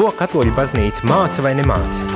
Ko 0.00 0.06
katoļu 0.16 0.54
baznīca 0.56 1.04
māca 1.04 1.42
vai 1.44 1.50
nemāca? 1.58 2.06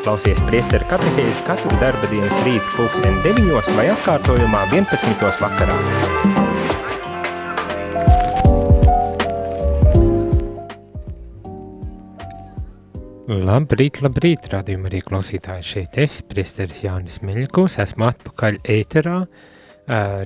Klausies 0.00 0.38
priesteru 0.48 0.86
katehēzi 0.88 1.42
katru 1.44 1.76
darba 1.76 2.08
dienas 2.08 2.38
rītu 2.46 2.70
pulksteni 2.72 3.20
9 3.20 3.66
vai 3.76 3.82
atkārtojumā 3.92 4.62
11. 4.70 5.26
vakarā. 5.36 5.74
Labrīt, 13.28 14.00
labrīt, 14.00 14.48
radījuma 14.54 14.88
arī 14.88 15.02
klausītāji 15.04 15.66
šeit 15.74 15.98
es, 16.00 16.22
priesteris 16.24 16.80
Jānis 16.86 17.20
Meļakovs, 17.28 17.76
esmu 17.84 18.08
atpakaļ 18.08 18.56
ēterā, 18.78 19.18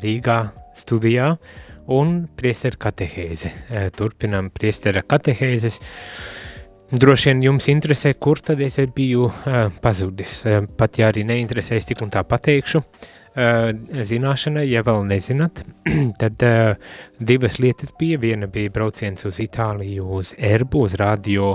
Rīgā 0.07 0.39
studijā, 0.79 1.33
un 1.99 2.15
priesteru 2.39 2.79
katehēzi. 2.87 3.51
Turpinām 3.99 4.55
priestera 4.55 5.03
katehēzes, 5.03 5.83
Droši 6.93 7.31
vien 7.31 7.39
jums 7.47 7.71
interesē, 7.73 8.11
kur 8.21 8.37
tad 8.45 8.61
es 8.61 8.75
biju 8.93 9.25
uh, 9.25 9.71
pazudis. 9.81 10.35
Uh, 10.45 10.67
pat 10.77 10.99
ja 11.01 11.07
arī 11.09 11.23
neinteresēs, 11.25 11.87
tik 11.89 12.03
un 12.05 12.11
tā 12.13 12.21
pateikšu. 12.29 12.83
Uh, 13.33 13.71
zināšanai, 14.05 14.67
ja 14.69 14.83
vēl 14.85 15.01
nezināt, 15.09 15.63
tad 16.21 16.45
uh, 16.45 16.75
divas 17.17 17.57
lietas 17.65 17.95
bija. 17.97 18.21
Viena 18.21 18.51
bija 18.53 18.75
brauciens 18.75 19.25
uz 19.25 19.41
Itāliju, 19.41 20.11
uz 20.21 20.35
Erbu, 20.37 20.85
uz 20.85 20.99
radio, 21.01 21.55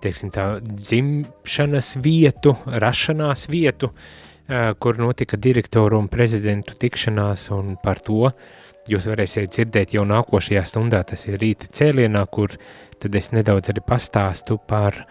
teiksim 0.00 0.32
tā, 0.32 0.48
dzimšanas 0.64 1.98
vietu, 2.00 2.56
rašanās 2.64 3.44
vietu, 3.52 3.92
uh, 3.92 4.72
kur 4.80 5.04
notika 5.04 5.36
direktoru 5.36 6.00
un 6.00 6.08
prezidentu 6.08 6.80
tikšanās 6.80 7.50
un 7.52 7.76
par 7.84 8.00
to, 8.00 8.32
uh, 8.32 8.60
jūs 8.90 9.08
varēsiet 9.10 9.52
dzirdēt 9.52 9.96
jau 9.96 10.04
nākošajā 10.08 10.64
stundā, 10.66 11.02
tas 11.06 11.26
ir 11.28 11.40
rīta 11.42 11.70
cēlienā, 11.70 12.24
kur 12.32 12.54
tad 13.02 13.18
es 13.18 13.32
nedaudz 13.34 13.72
arī 13.72 13.82
pastāstu 13.86 14.58
par 14.68 15.04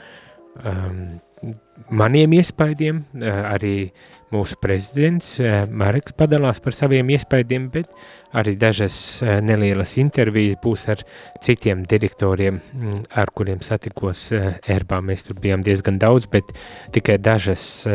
um, 0.63 1.19
maniem 1.89 2.35
iespaidiem, 2.37 3.03
uh, 3.03 3.29
arī 3.53 3.75
mūsu 4.31 4.57
prezidents 4.63 5.33
uh, 5.41 5.63
Mareks 5.67 6.15
padalās 6.15 6.61
par 6.63 6.75
saviem 6.75 7.09
iespaidiem, 7.15 7.69
bet 7.73 7.95
arī 8.37 8.55
dažas 8.59 8.95
uh, 9.23 9.39
nelielas 9.43 9.97
intervijas 10.01 10.59
būs 10.63 10.87
ar 10.91 11.03
citiem 11.43 11.83
direktoriem, 11.87 12.59
mm, 12.59 13.01
ar 13.19 13.31
kuriem 13.35 13.63
satikos 13.65 14.29
erbā. 14.31 15.01
Mēs 15.03 15.27
tur 15.27 15.39
bijām 15.41 15.65
diezgan 15.65 15.99
daudz, 16.01 16.29
bet 16.31 16.53
tikai 16.95 17.17
dažas 17.23 17.85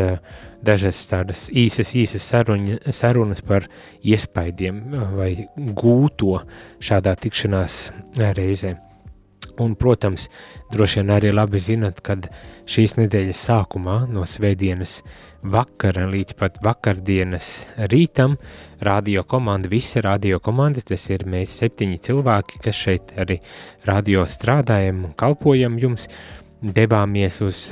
dažas 0.65 1.03
tādas 1.11 1.47
īsas, 1.51 1.95
īsas 1.99 2.27
saruņa, 2.33 2.81
sarunas 2.95 3.43
par 3.47 3.69
iespaidiem 4.05 4.83
vai 5.17 5.31
gūto 5.57 6.41
šādā 6.81 7.17
tikšanās 7.21 7.79
reizē. 8.17 8.77
Un, 9.57 9.73
protams, 9.75 10.27
droši 10.73 11.01
vien 11.01 11.11
arī 11.15 11.31
labi 11.33 11.61
zinat, 11.63 12.03
kad 12.05 12.27
šīs 12.69 12.99
nedēļas 12.99 13.45
sākumā 13.49 13.95
no 14.13 14.27
svētdienas 14.29 14.99
vakara 15.47 16.05
līdz 16.11 16.37
pat 16.37 16.59
vakardienas 16.65 17.49
rītam 17.93 18.37
radio 18.85 19.25
komanda, 19.25 19.71
visa 19.73 20.03
radio 20.05 20.43
komanda, 20.45 20.83
tas 20.85 21.09
ir 21.09 21.25
mēs 21.31 21.55
septiņi 21.63 22.03
cilvēki, 22.05 22.61
kas 22.67 22.83
šeit 22.85 23.15
arī 23.17 23.39
radio 23.89 24.27
strādājam 24.29 25.07
un 25.09 25.17
kalpojam 25.17 25.81
jums, 25.81 26.11
devāmies 26.61 27.41
uz 27.47 27.63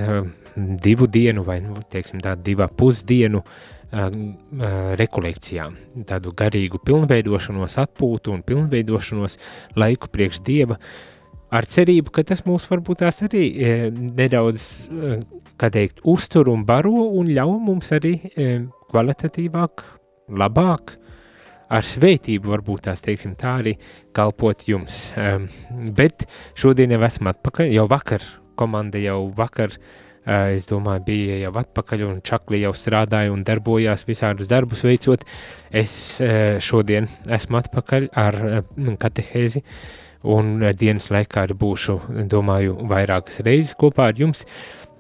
divu 0.56 1.06
dienu 1.10 1.44
vai, 1.46 1.60
nu, 1.64 1.76
teiksim 1.90 2.20
tā, 2.22 2.34
divā 2.38 2.68
pusdienu 2.70 3.40
uh, 3.42 3.54
uh, 3.94 4.94
rekolekcijām, 4.98 5.76
tādu 6.08 6.34
garīgu 6.36 6.80
pilnveidošanos, 6.84 7.78
atpūtu 7.82 8.34
un 8.34 8.44
pilnveidošanos 8.46 9.38
laiku 9.78 10.10
priekš 10.14 10.42
Dieva, 10.46 10.78
ar 11.54 11.68
cerību, 11.70 12.12
ka 12.14 12.24
tas 12.26 12.44
mūs 12.46 12.66
varbūt 12.70 13.04
tās 13.04 13.22
arī 13.26 13.44
e, 13.46 13.74
nedaudz, 13.92 14.64
e, 14.90 15.16
kā 15.60 15.70
teikt, 15.70 16.00
uztur 16.10 16.50
un 16.50 16.64
baro 16.66 17.04
un 17.14 17.30
ļauj 17.30 17.58
mums 17.62 17.92
arī 17.94 18.16
e, 18.34 18.48
kvalitatīvāk, 18.90 19.84
labāk, 20.34 20.96
ar 21.74 21.86
svētību 21.86 22.50
varbūt 22.50 22.88
tās, 22.88 23.04
teiksim, 23.04 23.36
tā 23.38 23.58
arī 23.60 23.76
kalpot 24.16 24.66
jums. 24.66 25.12
E, 25.14 25.36
bet 25.94 26.26
šodien 26.58 26.96
jau 26.96 27.04
esmu 27.06 27.30
atpakaļ, 27.30 27.70
jau 27.76 27.86
vakar 27.92 28.26
komanda 28.58 29.00
jau 29.02 29.20
vakar 29.34 29.72
uh, 29.74 30.13
es 30.26 30.68
domāju, 30.70 31.04
bija 31.08 31.40
jau 31.42 31.52
atpakaļ 31.60 32.06
un 32.08 32.22
čakli 32.24 32.62
jau 32.62 32.72
strādāja 32.76 33.32
un 33.32 33.44
darbojās 33.44 34.06
visādus 34.08 34.48
darbus 34.50 34.84
veicot. 34.86 35.26
Es 35.70 35.92
eh, 36.24 36.56
šodien 36.64 37.08
esmu 37.28 37.60
atpakaļ 37.60 38.08
ar 38.24 38.40
eh, 38.48 38.62
katehēzi 39.00 39.64
un 40.24 40.56
dienas 40.72 41.10
laikā 41.12 41.44
arī 41.44 41.56
būšu, 41.60 41.98
domāju, 42.32 42.78
vairākas 42.88 43.42
reizes 43.44 43.76
kopā 43.76 44.08
ar 44.08 44.20
jums. 44.20 44.46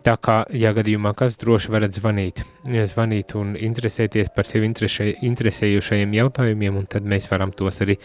Tā 0.04 0.18
kā, 0.20 0.42
ja 0.52 0.74
gadījumā 0.76 1.14
kas 1.16 1.38
droši 1.40 1.70
varat 1.72 1.94
zvanīt, 1.96 2.42
zvanīt 2.68 3.32
un 3.40 3.54
interesēties 3.56 4.28
par 4.36 4.44
sevi 4.44 4.68
interesē, 4.68 5.06
interesējušajiem 5.24 6.12
jautājumiem, 6.18 6.76
un 6.76 6.88
tad 6.92 7.06
mēs 7.08 7.30
varam 7.30 7.54
tos 7.56 7.80
arī 7.80 7.96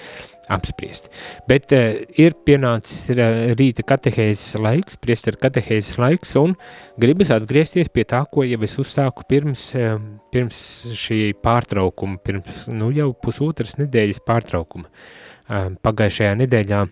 apspriest. 0.48 1.10
Bet 1.50 1.76
uh, 1.76 2.00
ir 2.16 2.38
pienācis 2.48 3.12
uh, 3.12 3.52
rīta 3.60 3.84
katehēzes 3.92 4.56
laiks, 4.64 4.96
priestara 5.04 5.42
katehēzes 5.44 6.00
laiks, 6.00 6.34
un 6.40 6.56
gribas 7.04 7.34
atgriezties 7.36 7.92
pie 7.92 8.08
tā, 8.08 8.24
ko 8.32 8.48
jau 8.48 8.62
es 8.64 8.80
uzsāku 8.80 9.28
pirms, 9.28 9.68
uh, 9.76 10.00
pirms 10.32 10.62
šī 11.04 11.22
pārtraukuma, 11.44 12.22
pirms 12.24 12.64
nu, 12.72 12.94
jau 12.96 13.12
pusotras 13.28 13.76
nedēļas 13.82 14.24
pārtraukuma. 14.24 14.88
Uh, 14.88 15.74
pagājušajā 15.84 16.36
nedēļā 16.46 16.86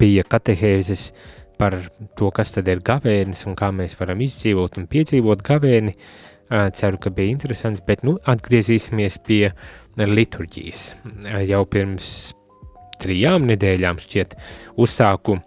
bija 0.00 0.24
katehēzes 0.26 1.10
par 1.58 1.76
to, 2.18 2.30
kas 2.34 2.54
tad 2.54 2.68
ir 2.68 2.84
gavēnis 2.84 3.46
un 3.48 3.56
kā 3.58 3.72
mēs 3.74 3.96
varam 4.00 4.22
izdzīvot 4.24 4.78
un 4.80 4.88
piedzīvot 4.90 5.44
gavēni. 5.46 5.96
Ceru, 6.46 7.00
ka 7.02 7.10
bija 7.10 7.32
interesants, 7.34 7.82
bet 7.82 8.04
nu 8.06 8.12
atgriezīsimies 8.30 9.16
pie 9.26 9.48
liturģijas. 9.98 10.82
Jau 11.48 11.64
pirms 11.66 12.10
trijām 13.02 13.48
nedēļām 13.50 13.98
šķiet 13.98 14.36
uzsāku 14.78 15.40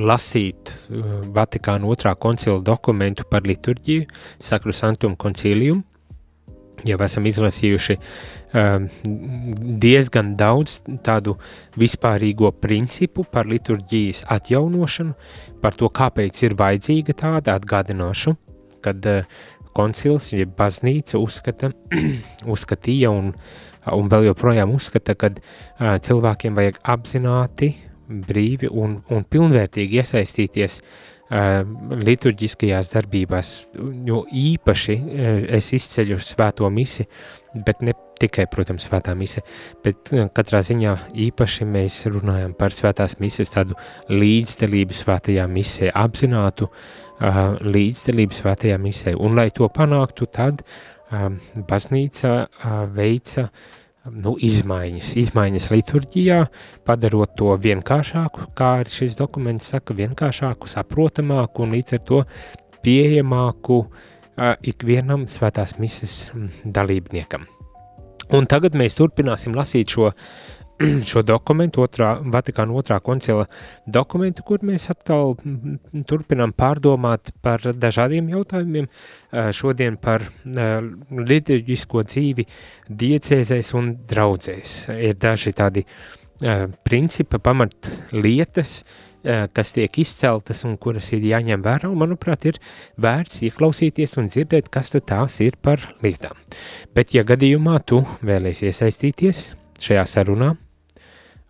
lasīt 0.00 0.72
Vatikāna 1.36 1.88
otrā 1.92 2.14
koncila 2.16 2.60
dokumentu 2.64 3.24
par 3.28 3.44
liturģiju, 3.44 4.06
Sakru 4.40 4.72
Santum 4.72 5.16
Concilium. 5.16 5.84
Jau 6.82 6.98
esam 7.06 7.26
izlasījuši 7.30 7.96
uh, 7.96 8.86
diezgan 9.84 10.34
daudz 10.40 10.80
tādu 11.06 11.36
vispārīgo 11.80 12.50
principu 12.60 13.24
par 13.30 13.48
liturģijas 13.50 14.24
atjaunošanu, 14.34 15.14
par 15.62 15.78
to, 15.78 15.88
kāpēc 15.88 16.42
ir 16.44 16.56
vajadzīga 16.58 17.16
tāda 17.22 17.54
atgādināšu, 17.60 18.34
kad 18.84 19.06
uh, 19.10 19.22
koncils, 19.74 20.32
ja 20.34 20.46
baznīca 20.46 21.20
uzskata, 21.22 21.72
uzskatīja 22.56 23.14
un 23.14 23.32
un 23.92 24.06
vēl 24.08 24.30
joprojām 24.30 24.70
uzskata, 24.72 25.12
ka 25.12 25.28
uh, 25.28 25.96
cilvēkiem 26.00 26.54
vajag 26.56 26.78
apzināti, 26.88 27.74
brīvi 28.08 28.70
un, 28.72 28.94
un 29.12 29.26
pilnvērtīgi 29.28 30.00
iesaistīties 30.00 30.78
uh, 30.80 31.13
liturģiskajās 31.30 32.90
darbībās, 32.92 33.52
jo 34.06 34.24
īpaši 34.28 34.96
uh, 35.00 35.38
es 35.56 35.70
izceļu 35.76 36.18
svēto 36.20 36.68
misi, 36.70 37.06
bet 37.54 37.80
ne 37.82 37.94
tikai, 38.20 38.44
protams, 38.50 38.84
svētā 38.88 39.14
mise, 39.16 39.40
bet 39.84 40.12
uh, 40.12 40.26
katrā 40.36 40.60
ziņā 40.64 40.96
īpaši 41.26 41.68
mēs 41.68 42.02
runājam 42.12 42.52
par 42.58 42.76
svētās 42.76 43.16
mises 43.24 43.54
tādu 43.54 43.78
līdzdalību 44.12 44.96
svētajā 44.96 45.46
misē, 45.48 45.88
apzinātu 45.96 46.68
uh, 46.68 47.40
līdzdalību 47.64 48.36
svētajā 48.36 48.76
misē, 48.82 49.16
un 49.16 49.40
lai 49.40 49.48
to 49.54 49.68
panāktu, 49.72 50.28
tad 50.28 50.60
uh, 50.60 51.30
baznīca 51.70 52.36
uh, 52.44 52.84
veica 52.92 53.48
nu, 54.12 54.34
izmaiņas, 54.40 55.14
izmaiņas 55.20 55.70
liturģijā, 55.72 56.40
padarot 56.86 57.34
to 57.38 57.54
vienkāršāku, 57.60 58.50
kā 58.56 58.70
arī 58.82 58.92
šis 58.92 59.16
dokuments 59.18 59.70
saka, 59.72 59.96
vienkāršāku, 59.96 60.68
saprotamāku 60.70 61.64
un 61.64 61.74
līdz 61.76 61.96
ar 61.96 62.04
to 62.10 62.20
pieejamāku 62.84 63.80
uh, 63.84 64.54
ikvienam 64.60 65.28
svētās 65.30 65.78
mises 65.80 66.28
dalībniekam. 66.64 67.48
Un 68.34 68.48
tagad 68.48 68.76
mēs 68.76 68.96
turpināsim 68.96 69.56
lasīt 69.56 69.92
šo 69.94 70.10
šo 71.10 71.22
dokumentu, 71.26 71.84
otrā, 71.84 72.16
Vatikāna 72.34 72.74
otrā 72.74 72.98
koncila 73.04 73.46
dokumentu, 73.86 74.42
kur 74.46 74.64
mēs 74.66 74.88
atkal 74.92 75.36
turpinām 76.08 76.54
pārdomāt 76.56 77.30
par 77.44 77.62
dažādiem 77.62 78.32
jautājumiem, 78.34 78.90
šodien 79.54 79.98
par 80.02 80.26
liturģisko 80.44 82.04
dzīvi 82.10 82.46
diecēzēs 82.90 83.72
un 83.78 83.94
draudzēs. 84.10 84.76
Ir 84.94 85.18
daži 85.20 85.54
tādi 85.56 85.86
principi, 86.84 87.38
pamat 87.38 87.90
lietas, 88.12 88.80
kas 89.24 89.72
tiek 89.72 89.98
izceltas 90.02 90.64
un 90.68 90.74
kuras 90.76 91.12
ir 91.16 91.24
jāņem 91.24 91.62
vērā, 91.64 91.88
un, 91.88 91.96
manuprāt, 92.02 92.44
ir 92.50 92.58
vērts 93.00 93.44
ieklausīties 93.48 94.18
un 94.20 94.28
dzirdēt, 94.28 94.68
kas 94.74 94.92
tad 94.92 95.06
tās 95.08 95.38
ir 95.44 95.56
par 95.62 95.80
lietām. 96.04 96.36
Bet, 96.94 97.14
ja 97.16 97.24
gadījumā 97.24 97.78
tu 97.88 98.02
vēlēsies 98.26 98.74
iesaistīties 98.74 99.46
šajā 99.84 100.04
sarunā, 100.08 100.52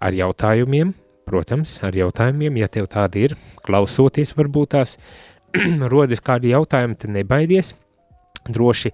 ar 0.05 0.17
jautājumiem 0.17 0.93
protams, 1.25 1.79
ar 1.85 1.97
jautājumiem, 1.97 2.61
ja 2.61 2.69
tev 2.71 2.89
tādi 2.93 3.29
ir, 3.29 3.37
klausoties 3.65 4.35
varbūt 4.37 4.75
tās 4.77 4.99
rodas 5.93 6.23
kādi 6.25 6.53
jautājumi, 6.53 6.99
tad 7.01 7.15
nebaidies, 7.15 7.75
droši 8.51 8.93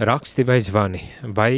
raksti 0.00 0.44
vai 0.48 0.58
zvani, 0.64 1.00
vai 1.36 1.52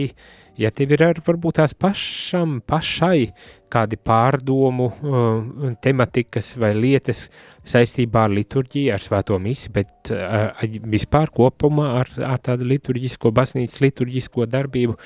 ja 0.59 0.71
tev 0.75 0.95
ir 0.95 1.05
ar, 1.07 1.21
varbūt 1.25 1.59
tās 1.61 1.75
pašam, 1.79 2.59
pašai 2.69 3.31
kādi 3.73 3.97
pārdomu 3.97 4.91
uh, 4.93 5.75
tematikas 5.83 6.53
vai 6.61 6.75
lietas 6.77 7.27
saistībā 7.65 8.27
ar 8.27 8.35
liturģiju, 8.37 8.93
ar 8.95 9.03
svēto 9.03 9.39
misi, 9.43 9.73
bet 9.75 10.13
uh, 10.13 10.51
vispār 10.93 11.33
kopumā 11.35 11.93
ar, 12.03 12.13
ar 12.35 12.43
tādu 12.45 12.69
liturģisko 12.75 13.33
baznīcas 13.35 13.81
liturģisko 13.87 14.51
darbību, 14.53 14.99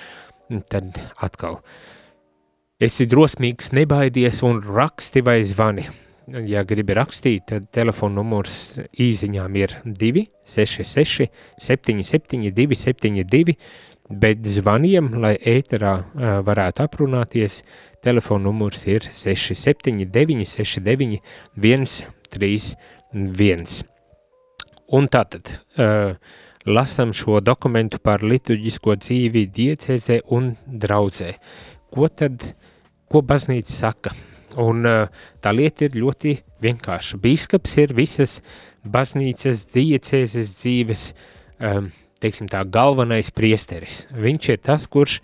tad 0.72 0.98
atkal 1.22 1.60
esi 2.82 3.06
drosmīgs, 3.08 3.70
nebaidies 3.76 4.42
un 4.44 4.58
raksti 4.60 5.22
vai 5.24 5.38
zvani. 5.46 5.86
Ja 6.50 6.64
gribi 6.66 6.96
rakstīt, 6.96 7.44
tad 7.52 7.68
telefona 7.70 8.18
numurs 8.18 8.80
īziņām 8.90 9.58
ir 9.60 9.76
266 9.86 11.28
77 11.62 12.50
272 12.50 13.54
bet 14.10 14.42
zvaniem, 14.46 15.10
lai 15.22 15.36
ēterā 15.38 15.92
uh, 15.98 16.06
varētu 16.46 16.82
aprunāties, 16.84 17.62
telefona 18.04 18.44
numurs 18.48 18.84
ir 18.90 19.06
679 19.06 20.46
69 20.50 21.20
131. 21.56 23.78
Un 24.96 25.08
tātad 25.10 25.50
uh, 25.78 26.18
lasam 26.66 27.12
šo 27.14 27.40
dokumentu 27.40 27.98
par 28.02 28.22
liturģisko 28.26 28.96
dzīvi 28.98 29.46
diecēzē 29.54 30.20
un 30.34 30.56
draudzē. 30.66 31.36
Ko 31.92 32.08
tad, 32.08 32.42
ko 33.10 33.22
baznīca 33.22 33.72
saka? 33.72 34.14
Un 34.62 34.86
uh, 34.88 35.08
tā 35.42 35.52
lieta 35.52 35.86
ir 35.86 35.98
ļoti 36.00 36.32
vienkārša. 36.64 37.18
Bīskaps 37.20 37.76
ir 37.82 37.92
visas 37.96 38.38
baznīcas 38.86 39.66
diecēzes 39.74 40.54
dzīves 40.60 41.02
um, 41.60 41.90
teiksim 42.22 42.48
tā, 42.50 42.62
galvenais 42.64 43.30
priesteris. 43.34 44.04
Viņš 44.16 44.48
ir 44.54 44.62
tas, 44.64 44.86
kurš, 44.88 45.18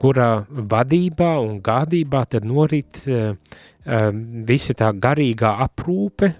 kurā 0.00 0.44
vadībā 0.48 1.36
un 1.40 1.60
gādībā 1.64 2.26
tad 2.32 2.44
norit 2.48 3.00
uh, 3.08 3.32
uh, 3.32 4.10
visa 4.48 4.76
tā 4.76 4.92
garīgā 4.92 5.54
aprūpe 5.66 6.34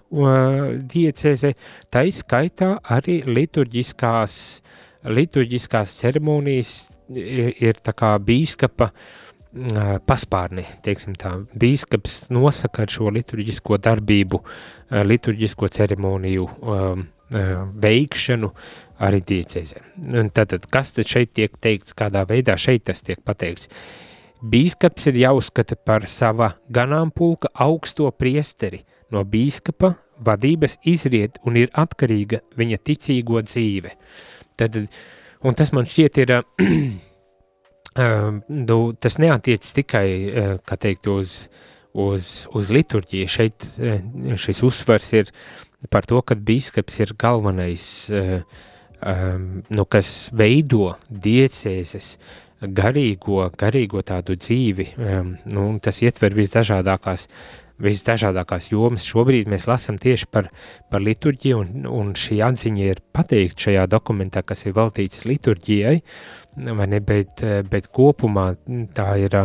diecēzē, 0.97 1.55
tā 1.89 2.05
izskaitā 2.11 2.75
arī 2.99 3.23
liturģiskās, 3.25 4.41
liturģiskās 5.07 5.97
ceremonijas 6.03 6.75
ir 7.17 7.79
tā 7.87 7.93
kā 7.95 8.17
bīskapa 8.19 8.91
uh, 8.91 9.26
paspārni, 10.09 10.65
teiksim 10.85 11.17
tā, 11.19 11.33
bīskaps 11.57 12.27
nosaka 12.35 12.87
šo 12.91 13.11
liturģisko 13.15 13.79
darbību, 13.83 14.41
liturģisko 15.07 15.71
ceremoniju 15.77 16.47
um, 16.47 17.07
veikšanu 17.83 18.51
arī 19.07 19.21
diecēzē. 19.27 19.83
Tātad, 20.35 20.67
kas 20.71 20.93
tad 20.97 21.09
šeit 21.11 21.33
tiek 21.37 21.57
teikts, 21.61 21.97
kādā 21.97 22.25
veidā 22.29 22.57
šeit 22.61 22.87
tas 22.87 23.03
tiek 23.03 23.21
pateikts? 23.25 23.71
Bīskaps 24.47 25.09
ir 25.11 25.23
jāuzskata 25.23 25.79
par 25.81 26.05
sava 26.07 26.53
ganāmpulka 26.69 27.49
augsto 27.65 28.11
priesteri, 28.13 28.83
no 29.11 29.25
bīskapa 29.25 29.95
vadības 30.23 30.79
izriet 30.85 31.41
un 31.47 31.57
ir 31.61 31.73
atkarīga 31.75 32.43
viņa 32.57 32.79
ticīgo 32.85 33.41
dzīve. 33.45 33.93
Tad, 34.57 34.79
un 35.45 35.57
tas 35.57 35.73
man 35.77 35.89
šķiet 35.89 36.21
ir, 36.23 36.35
nu, 37.97 38.79
tas 39.01 39.17
neatiec 39.23 39.73
tikai, 39.81 40.07
kā 40.69 40.79
teikt, 40.81 41.09
uz, 41.09 41.37
uz, 41.97 42.31
uz 42.53 42.71
liturģiju, 42.73 43.31
šeit 43.31 43.69
šis 44.43 44.63
uzsvars 44.67 45.13
ir 45.17 45.33
par 45.91 46.07
to, 46.09 46.21
ka 46.23 46.37
bīskaps 46.37 47.03
ir 47.05 47.15
galvenais, 47.21 47.87
uh, 48.13 48.41
um, 49.01 49.47
nu, 49.69 49.85
kas 49.89 50.31
veido 50.37 50.95
diecēzes 51.11 52.17
garīgo, 52.77 53.45
garīgo 53.59 54.03
tādu 54.07 54.37
dzīvi, 54.41 54.91
um, 54.97 55.37
nu, 55.53 55.69
tas 55.83 56.03
ietver 56.05 56.37
visdažādākās 56.37 57.29
visdažādākās 57.77 58.71
jomas. 58.73 59.05
Šobrīd 59.05 59.51
mēs 59.53 59.67
lasām 59.69 59.99
tieši 60.01 60.31
par, 60.33 60.49
par 60.89 61.03
liturģiju, 61.05 61.59
un, 61.61 61.89
un 61.91 62.15
šī 62.17 62.39
atziņa 62.47 62.87
ir 62.87 63.03
pateikta 63.13 63.67
šajā 63.67 63.83
dokumentā, 63.93 64.41
kas 64.41 64.65
ir 64.65 64.73
veltīts 64.79 65.27
liturģijai, 65.29 65.99
vai 66.57 66.87
ne, 66.89 67.01
bet, 67.05 67.43
bet 67.71 67.89
kopumā 67.95 68.47
tā 68.97 69.09
ir 69.21 69.37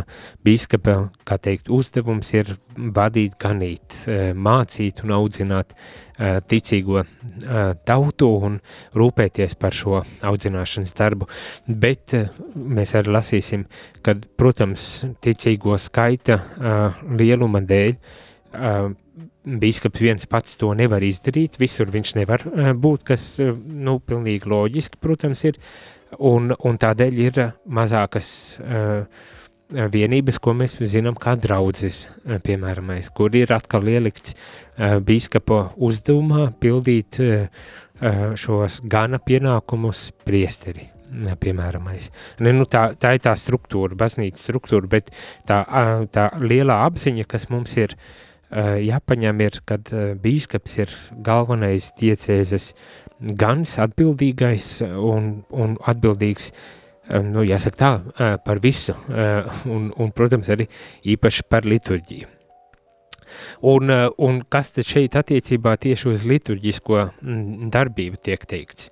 bīskapa, 0.46 0.96
kā 1.28 1.38
teikt, 1.42 1.72
uzdevums 1.74 2.32
ir 2.34 2.54
vadīt, 2.96 3.36
ganīt, 3.42 3.98
mācīt 4.36 5.04
un 5.04 5.16
audzināt 5.18 5.76
ticīgo 6.48 7.04
tautu 7.88 8.30
un 8.48 8.58
rūpēties 8.98 9.58
par 9.60 9.76
šo 9.76 10.02
audzināšanas 10.32 10.96
darbu, 10.98 11.28
bet 11.68 12.16
mēs 12.56 12.96
arī 13.00 13.16
lasīsim, 13.18 13.68
kad, 14.06 14.26
protams, 14.40 15.06
ticīgo 15.24 15.78
skaita 15.82 16.40
lieluma 17.20 17.64
dēļ 17.66 17.96
bīskaps 18.52 20.04
viens 20.04 20.28
pats 20.30 20.58
to 20.60 20.72
nevar 20.78 21.04
izdarīt, 21.06 21.60
visur 21.62 21.92
viņš 21.92 22.16
nevar 22.20 22.46
būt, 22.78 23.06
kas, 23.08 23.26
nu, 23.40 24.00
pilnīgi 24.00 24.50
loģiski, 24.52 25.00
protams, 25.02 25.44
ir, 25.48 25.60
un, 26.20 26.52
un 26.52 26.80
tādēļ 26.82 27.22
ir 27.26 27.40
mazākas 27.72 28.32
uh, 28.60 29.06
vienības, 29.72 30.40
ko 30.44 30.54
mēs 30.58 30.78
zinām 30.92 31.16
kā 31.20 31.36
draudzes, 31.40 32.04
piemēram, 32.44 32.92
kur 33.16 33.36
ir 33.40 33.54
atkal 33.56 33.88
ielikts 33.88 34.36
uh, 34.36 35.00
bīskapa 35.00 35.72
uzdevumā 35.80 36.50
pildīt 36.60 37.22
uh, 37.24 37.70
šos 38.36 38.80
gana 38.90 39.20
pienākumus 39.22 40.10
priesteri, 40.26 40.88
piemēram. 41.40 41.88
Ne, 42.42 42.54
nu, 42.56 42.66
tā, 42.66 42.92
tā 43.00 43.16
ir 43.16 43.24
tā 43.24 43.36
struktūra, 43.38 43.98
baznīcas 44.00 44.48
struktūra, 44.48 44.90
bet 44.90 45.12
tā, 45.48 45.62
tā 46.14 46.28
lielā 46.42 46.82
apziņa, 46.88 47.28
kas 47.30 47.50
mums 47.54 47.78
ir 47.78 47.96
jāpaņem, 48.52 49.42
ir, 49.46 49.62
kad 49.66 49.90
bīskaps 50.22 50.78
ir 50.84 50.94
galvenais 51.24 51.92
tiecēzes 52.00 52.74
gans 53.22 53.78
atbildīgais 53.82 54.68
un, 54.82 55.32
un 55.54 55.78
atbildīgs, 55.88 56.52
eh, 56.52 57.22
nu, 57.26 57.46
jāsaka 57.46 57.78
tā, 57.78 57.92
eh, 58.18 58.38
par 58.46 58.62
visu, 58.64 58.96
eh, 59.10 59.46
un, 59.70 59.92
un, 59.98 60.12
protams, 60.12 60.50
arī 60.50 60.68
īpaši 61.06 61.48
par 61.50 61.68
liturģiju. 61.70 62.28
Un, 63.64 63.88
un 64.20 64.42
kas 64.52 64.74
tad 64.76 64.84
šeit 64.90 65.16
attiecībā 65.16 65.78
tieši 65.80 66.10
uz 66.10 66.26
liturģisko 66.28 66.98
mm, 67.22 67.70
darbību 67.72 68.20
tiek 68.20 68.44
teikts? 68.44 68.90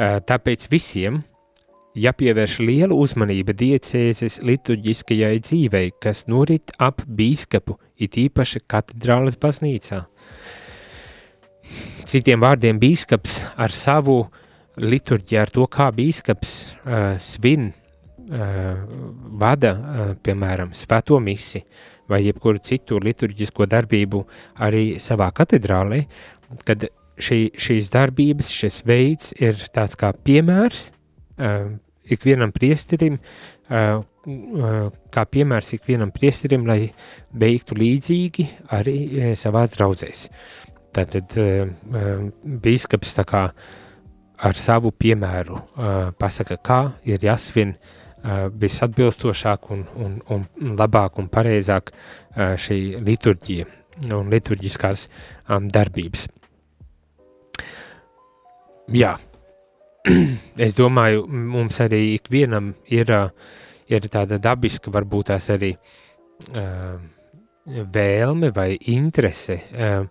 Tāpēc 0.00 0.64
visiem 0.72 1.18
jāpievērš 1.98 2.58
liela 2.64 2.96
uzmanība 2.96 3.54
diecēzes 3.56 4.40
liturģiskajai 4.46 5.36
dzīvei, 5.44 5.90
kas 6.00 6.24
norit 6.30 6.72
ap 6.80 7.02
bīskapu, 7.06 7.76
it 8.00 8.16
īpaši 8.20 8.64
katedrālas 8.70 9.36
baznīcā. 9.40 10.02
Citiem 12.08 12.42
vārdiem 12.42 12.80
bīskaps 12.82 13.38
ar 13.60 13.72
savu 13.72 14.24
liturģiju, 14.80 15.40
ar 15.40 15.52
to, 15.52 15.66
kā 15.70 15.90
bīskaps 15.94 16.54
uh, 16.72 17.02
svin, 17.20 17.70
uh, 17.70 18.80
vada, 19.40 19.72
uh, 19.72 20.14
piemēram, 20.24 20.72
svēto 20.76 21.20
misi 21.22 21.62
vai 22.10 22.24
jebkuru 22.24 22.60
citu 22.64 22.98
liturģisko 23.00 23.68
darbību 23.70 24.24
arī 24.64 24.98
savā 25.00 25.30
katedrālē, 25.36 26.02
kad 26.66 26.88
šī, 27.22 27.44
šīs 27.60 27.92
darbības, 27.92 28.50
šis 28.52 28.82
veids 28.88 29.32
ir 29.40 29.60
tāds 29.72 29.96
kā 30.00 30.10
piemērs 30.24 30.90
ikvienam 32.10 32.52
priesterim, 32.54 33.18
uh, 33.18 34.02
uh, 34.02 34.90
kā 35.12 35.24
piemērs 35.30 35.72
ikvienam 35.76 36.12
priesterim, 36.14 36.66
lai 36.68 36.90
veiktu 37.38 37.78
līdzīgi 37.78 38.48
arī 38.78 38.98
savās 39.38 39.74
draudzēs. 39.76 40.26
Tātad 40.92 41.32
bīskaps 42.44 43.14
tā 43.16 43.24
kā 43.24 43.46
ar 44.42 44.58
savu 44.60 44.90
piemēru 44.92 45.56
pasaka, 46.20 46.58
kā 46.60 46.80
ir 47.08 47.24
jāsvin 47.24 47.72
visatbilstošāk 48.60 49.70
un, 49.72 49.86
un, 50.04 50.18
un 50.36 50.76
labāk 50.76 51.16
un 51.22 51.30
pareizāk 51.32 51.94
šī 52.36 52.78
liturģija 53.08 53.64
un 54.18 54.28
liturģiskās 54.34 55.06
darbības. 55.72 56.26
Jā, 58.92 59.16
es 60.66 60.76
domāju, 60.78 61.26
mums 61.28 61.80
arī 61.84 62.02
ikvienam 62.16 62.72
ir, 62.90 63.12
ir 63.90 64.08
tāda 64.12 64.38
dabiska, 64.42 64.90
varbūt 64.94 65.30
tās 65.30 65.48
arī 65.54 65.72
uh, 65.76 66.96
vēlme 67.66 68.50
vai 68.54 68.72
interese 68.90 69.60
uh, 69.70 70.06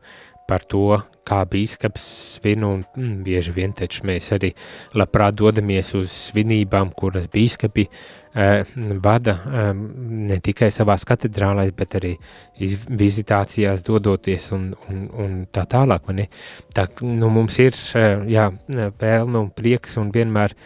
par 0.51 0.65
to, 0.67 0.99
kā 1.27 1.41
bīskaps 1.47 2.05
svin, 2.35 2.65
un 2.67 2.81
mm, 2.83 3.21
bieži 3.23 3.53
vien 3.55 3.71
taču 3.77 4.03
mēs 4.09 4.31
arī 4.35 4.51
labprāt 4.99 5.37
dodamies 5.39 5.93
uz 5.95 6.11
svinībām, 6.27 6.91
kuras 6.97 7.29
bīskapi 7.31 7.87
uh, 7.87 8.75
vada 9.05 9.37
um, 9.45 9.85
ne 10.27 10.41
tikai 10.43 10.71
savās 10.75 11.07
katedrālēs, 11.07 11.71
bet 11.77 11.97
arī 12.01 12.13
vizitācijās 12.59 13.85
dodoties 13.87 14.51
un, 14.57 14.69
un, 14.91 15.01
un 15.23 15.41
tā 15.53 15.63
tālāk, 15.71 16.11
ne? 16.17 16.27
Tā, 16.75 16.89
nu, 17.07 17.31
mums 17.31 17.59
ir, 17.63 17.79
uh, 17.95 18.27
jā, 18.27 18.51
vēlme 18.67 19.45
un 19.45 19.51
prieks 19.55 19.99
un 20.01 20.11
vienmēr 20.11 20.57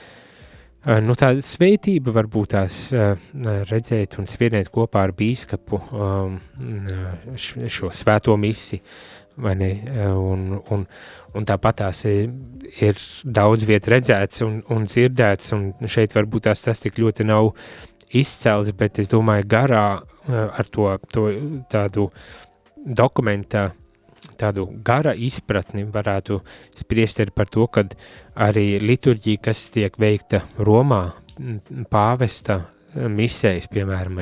Eh, 0.85 0.99
nu, 1.01 1.15
tāda 1.17 1.41
sveitība 1.41 2.13
varbūt 2.13 2.51
tās 2.53 2.75
uh, 2.93 3.15
redzēt 3.71 4.19
un 4.21 4.27
svinēt 4.29 4.67
kopā 4.73 5.07
ar 5.07 5.15
bīskapu 5.17 5.79
um, 5.81 6.35
šo 7.41 7.89
svēto 7.89 8.35
misi, 8.37 8.77
vai 8.77 8.83
ne, 8.83 9.24
un, 9.37 10.45
un, 10.71 10.85
un 11.35 11.47
tāpat 11.47 11.81
tās 11.83 12.03
ir, 12.09 12.31
ir 12.79 12.99
daudz 13.23 13.67
viet 13.67 13.87
redzēts 13.91 14.45
un, 14.45 14.59
un 14.71 14.87
dzirdēts, 14.87 15.53
un 15.57 15.71
šeit 15.91 16.15
varbūt 16.15 16.47
tās 16.49 16.63
tas 16.65 16.83
tik 16.83 16.99
ļoti 17.01 17.27
nav 17.27 17.51
izcelts, 18.15 18.71
bet 18.77 18.99
es 19.03 19.09
domāju 19.11 19.47
garā 19.51 19.87
uh, 19.99 20.45
ar 20.55 20.69
to, 20.71 20.91
to 21.11 21.29
tādu 21.71 22.09
dokumenta 22.85 23.67
uh, 23.71 23.81
tādu 24.39 24.67
gara 24.85 25.13
izpratni 25.15 25.85
varētu 25.91 26.39
spriest 26.75 27.21
arī 27.23 27.33
par 27.35 27.49
to, 27.51 27.67
ka 27.67 27.85
arī 28.47 28.79
liturģija, 28.81 29.43
kas 29.49 29.67
tiek 29.73 29.99
veikta 30.01 30.43
Romā, 30.57 31.03
pāvesta 31.91 32.61
misējas, 32.95 33.67
piemēram, 33.71 34.21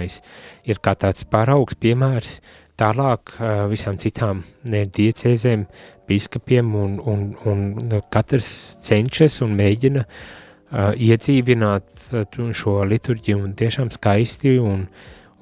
ir 0.66 0.82
kā 0.82 0.96
tāds 0.98 1.28
paraugs 1.30 1.78
piemērs 1.80 2.40
tālāk 2.80 3.36
visām 3.72 3.98
citām 4.02 4.44
diecēzēm, 4.64 5.66
biskupiem, 6.08 6.76
un, 6.76 6.96
un, 7.00 7.28
un 7.48 8.00
katrs 8.12 8.50
cenšas 8.84 9.42
un 9.46 9.54
mēģina 9.60 10.04
uh, 10.04 10.34
iedzīvināt 10.74 12.10
šo 12.58 12.80
liturģiju 12.90 13.44
un 13.44 13.54
tiešām 13.58 13.92
skaisti 13.94 14.58
un, 14.62 14.88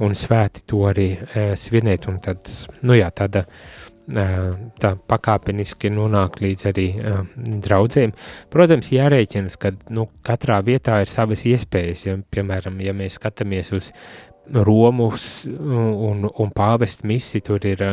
un 0.02 0.18
svēti 0.18 0.66
to 0.68 0.84
arī 0.90 1.14
uh, 1.16 1.54
svinēt, 1.58 2.10
un 2.12 2.20
tad, 2.24 2.52
nu 2.86 2.98
jā, 2.98 3.10
tāda 3.16 3.46
uh, 3.48 4.52
tā 4.82 4.94
pakāpeniski 5.14 5.92
nonāk 5.94 6.42
līdz 6.44 6.68
arī 6.72 6.88
uh, 7.00 7.22
draudzēm. 7.64 8.16
Protams, 8.52 8.92
jārēķinas, 8.96 9.58
ka 9.62 9.74
nu, 9.96 10.10
katrā 10.28 10.60
vietā 10.68 11.00
ir 11.02 11.12
savas 11.12 11.46
iespējas. 11.50 12.06
Ja, 12.10 12.18
piemēram, 12.36 12.82
ja 12.84 12.96
mēs 12.98 13.18
skatāmies 13.22 13.72
uz 13.78 13.92
Romus 14.54 15.46
un, 15.48 16.28
un 16.28 16.54
pāvestu 16.56 17.08
misi, 17.08 17.42
tur 17.46 17.64
ir, 17.68 17.84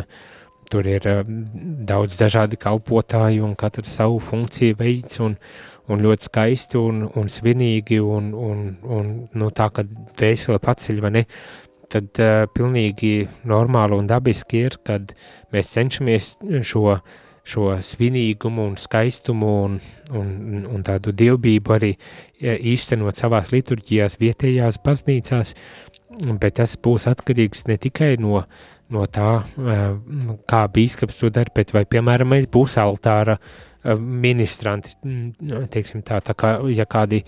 tur 0.71 0.89
ir 0.89 1.07
daudz 1.89 2.19
dažādi 2.19 2.59
kalpotāji 2.61 3.43
un 3.45 3.55
katrs 3.59 3.95
savu 4.01 4.19
funkciju 4.25 4.79
veids 4.79 5.21
un, 5.25 5.37
un 5.89 6.03
ļoti 6.05 6.29
skaisti 6.29 6.81
un, 6.81 7.07
un 7.17 7.31
svinīgi 7.33 8.01
un, 8.05 8.35
un, 8.35 8.67
un 8.85 9.15
nu, 9.33 9.51
tā, 9.55 9.71
ka 9.73 9.87
vēsele 10.21 10.61
paceļ, 10.63 11.01
vai 11.05 11.15
ne, 11.21 11.25
tad 11.93 12.21
uh, 12.21 12.43
pilnīgi 12.53 13.29
normāli 13.49 13.97
un 13.97 14.09
dabiski 14.11 14.67
ir, 14.69 14.77
kad 14.85 15.15
mēs 15.55 15.73
cenšamies 15.73 16.35
šo, 16.69 16.99
šo 17.49 17.71
svinīgumu 17.85 18.67
un 18.71 18.77
skaistumu 18.81 19.53
un, 19.65 19.79
un, 20.19 20.67
un 20.69 20.85
tādu 20.85 21.15
dievbību 21.17 21.77
arī 21.79 21.95
īstenot 22.45 23.19
savās 23.19 23.53
liturģijās 23.55 24.19
vietējās 24.21 24.81
baznīcās, 24.85 25.55
bet 26.41 26.59
tas 26.59 26.75
būs 26.81 27.09
atkarīgs 27.11 27.67
ne 27.69 27.77
tikai 27.81 28.17
no, 28.21 28.43
no 28.95 29.07
tā, 29.13 29.31
uh, 29.45 29.87
kā 30.49 30.65
bīskaps 30.75 31.19
to 31.21 31.31
dara, 31.35 31.53
bet 31.55 31.75
vai, 31.77 31.85
piemēram, 31.89 32.37
būs 32.53 32.79
altāra 32.83 33.39
uh, 33.39 33.97
ministranti, 33.99 34.97
teiksim 35.73 36.05
tā, 36.07 36.23
tā 36.25 36.37
kā, 36.39 36.59
ja 36.75 36.89
kādi 36.89 37.25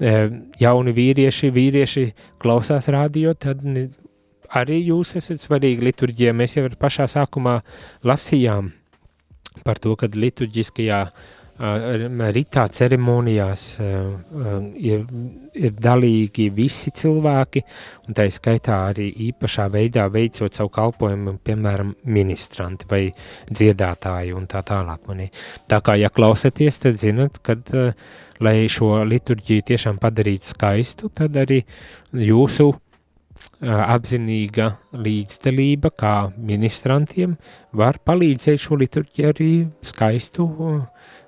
jauni 0.00 0.94
vīrieši, 0.96 1.50
vīrieši 1.52 2.02
klausās 2.40 2.86
rādio, 2.88 3.34
tad 3.36 3.60
arī 4.56 4.78
jūs 4.86 5.10
esat 5.18 5.42
svarīgi 5.44 5.84
liturģijā. 5.84 6.32
Mēs 6.32 6.56
jau 6.56 6.70
pašā 6.80 7.04
sākumā 7.04 7.58
lasījām 8.08 8.70
par 9.60 9.76
to, 9.76 9.92
kad 10.00 10.16
liturģiskajā 10.16 11.02
uh, 11.04 11.28
ritā 11.60 12.64
ceremonijās 12.72 13.64
uh, 13.80 14.14
ir, 14.80 15.04
ir 15.54 15.74
dalīgi 15.76 16.48
visi 16.56 16.90
cilvēki, 16.96 17.62
un 18.08 18.16
tā 18.16 18.26
skaitā 18.32 18.78
arī 18.88 19.10
īpašā 19.28 19.68
veidā 19.72 20.06
veicot 20.08 20.54
savu 20.56 20.72
kalpojumu, 20.72 21.36
piemēram, 21.44 21.94
ministranti 22.04 22.88
vai 22.90 23.02
dziedātāji 23.50 24.32
un 24.34 24.46
tā 24.46 24.64
tālāk. 24.64 25.04
Mani. 25.08 25.30
Tā 25.68 25.80
kā, 25.84 25.96
ja 26.00 26.08
klausaties, 26.08 26.80
tad 26.80 27.00
zinat, 27.00 27.40
kad, 27.44 27.66
uh, 27.76 27.92
lai 28.40 28.64
šo 28.72 29.02
liturģiju 29.04 29.66
tiešām 29.68 29.98
padarītu 30.00 30.54
skaistu, 30.54 31.10
tad 31.12 31.36
arī 31.36 31.60
jūsu 32.16 32.70
uh, 32.70 32.78
apzinīga 33.60 34.70
līdzdalība 34.96 35.92
kā 35.92 36.14
ministrantiem 36.36 37.36
var 37.76 38.00
palīdzēt 38.00 38.64
šo 38.64 38.80
liturģiju 38.80 39.28
arī 39.34 39.52
skaistu, 39.84 40.48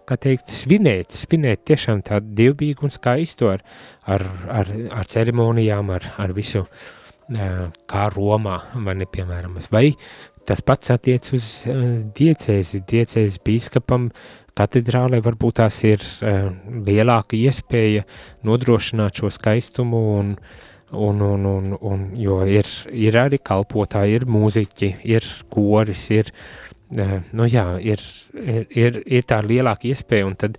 kā 0.08 0.18
teikt, 0.20 0.50
svinēt, 0.52 1.14
svinēt 1.14 1.64
tiešām 1.68 2.02
tādu 2.06 2.34
dievbīgu 2.38 2.86
un 2.86 2.92
skaistu 2.94 3.50
ar, 3.52 3.64
ar, 4.06 4.24
ar, 4.50 4.72
ar 4.98 5.08
ceremonijām, 5.10 5.92
ar, 5.94 6.12
ar 6.22 6.34
visu, 6.36 6.64
kā 7.28 8.08
Romā, 8.12 8.58
vai 8.84 8.96
ne, 8.98 9.08
piemēram, 9.08 9.60
vai 9.72 9.92
tas 10.48 10.60
pats 10.66 10.90
attiec 10.92 11.28
uz 11.36 11.48
diecēzi, 12.18 12.82
diecēzi 12.90 13.40
bīskapam, 13.46 14.10
katedrālē 14.58 15.22
varbūt 15.24 15.60
tās 15.62 15.78
ir 15.88 16.02
lielāka 16.84 17.38
iespēja 17.38 18.02
nodrošināt 18.44 19.22
šo 19.22 19.30
skaistumu 19.32 20.02
un 20.18 20.34
uh, 20.34 20.68
Un, 20.94 21.20
un, 21.20 21.44
un, 21.44 21.76
un, 21.80 22.00
jo 22.20 22.42
ir, 22.44 22.68
ir 22.92 23.16
arī 23.16 23.38
kalpotāji, 23.40 24.18
ir 24.18 24.26
mūziķi, 24.28 24.90
ir 25.08 25.24
koris, 25.48 26.02
ir, 26.12 26.28
nu 26.92 27.46
jā, 27.48 27.64
ir, 27.80 28.00
ir, 28.36 29.02
ir, 29.06 29.24
tā 29.28 29.40
lielāka 29.44 29.88
iespēja, 29.88 30.26
un 30.28 30.36
tad 30.36 30.58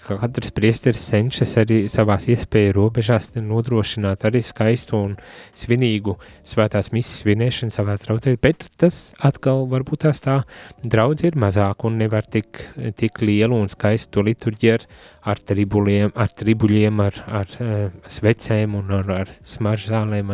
katrs 0.00 0.52
priesteris 0.54 1.02
cenšas 1.08 1.56
arī 1.60 1.78
savās 1.90 2.26
iespēju 2.30 2.74
robežās 2.76 3.30
nodrošināt 3.36 4.24
arī 4.28 4.42
skaistu 4.44 4.96
un 4.98 5.16
svinīgu 5.58 6.16
svētās 6.46 6.92
misijas 6.94 7.24
svinēšanu 7.24 7.74
savās 7.74 8.04
draudzēs, 8.04 8.38
bet 8.42 8.68
tas 8.80 9.00
atkal 9.26 9.66
varbūt 9.70 10.04
tās 10.06 10.22
tā 10.24 10.40
draudz 10.84 11.26
ir 11.26 11.38
mazāk 11.40 11.84
un 11.88 11.98
nevar 12.00 12.28
tik, 12.28 12.62
tik 13.00 13.20
lielu 13.24 13.56
un 13.56 13.68
skaistu 13.72 14.24
liturģi 14.26 14.72
ar, 14.76 14.86
ar 15.32 15.42
tribuļiem, 15.50 16.14
ar, 16.14 16.32
tribuļiem, 16.38 17.04
ar, 17.08 17.20
ar 17.42 17.58
uh, 17.58 17.84
svecēm 18.08 18.78
un 18.78 18.96
ar, 19.00 19.14
ar 19.24 19.36
smaržzālēm 19.56 20.32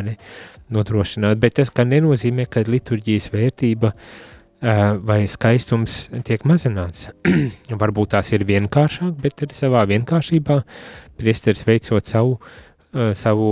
nodrošināt, 0.75 1.39
bet 1.39 1.61
tas 1.61 1.71
kā 1.71 1.87
nenozīmē, 1.87 2.49
ka 2.51 2.67
liturģijas 2.67 3.31
vērtība 3.35 3.95
uh, 3.95 4.25
vai 4.61 5.25
skaistums 5.29 6.07
tiek 6.25 6.45
mazināts. 6.49 7.11
Varbūt 7.83 8.15
tās 8.15 8.33
ir 8.33 8.47
vienkāršāk, 8.49 9.19
bet 9.21 9.45
arī 9.45 9.57
savā 9.57 9.85
vienkāršībā 9.91 10.61
priesteris 11.21 11.67
veicot 11.69 12.09
savu, 12.09 12.39
savu 13.19 13.51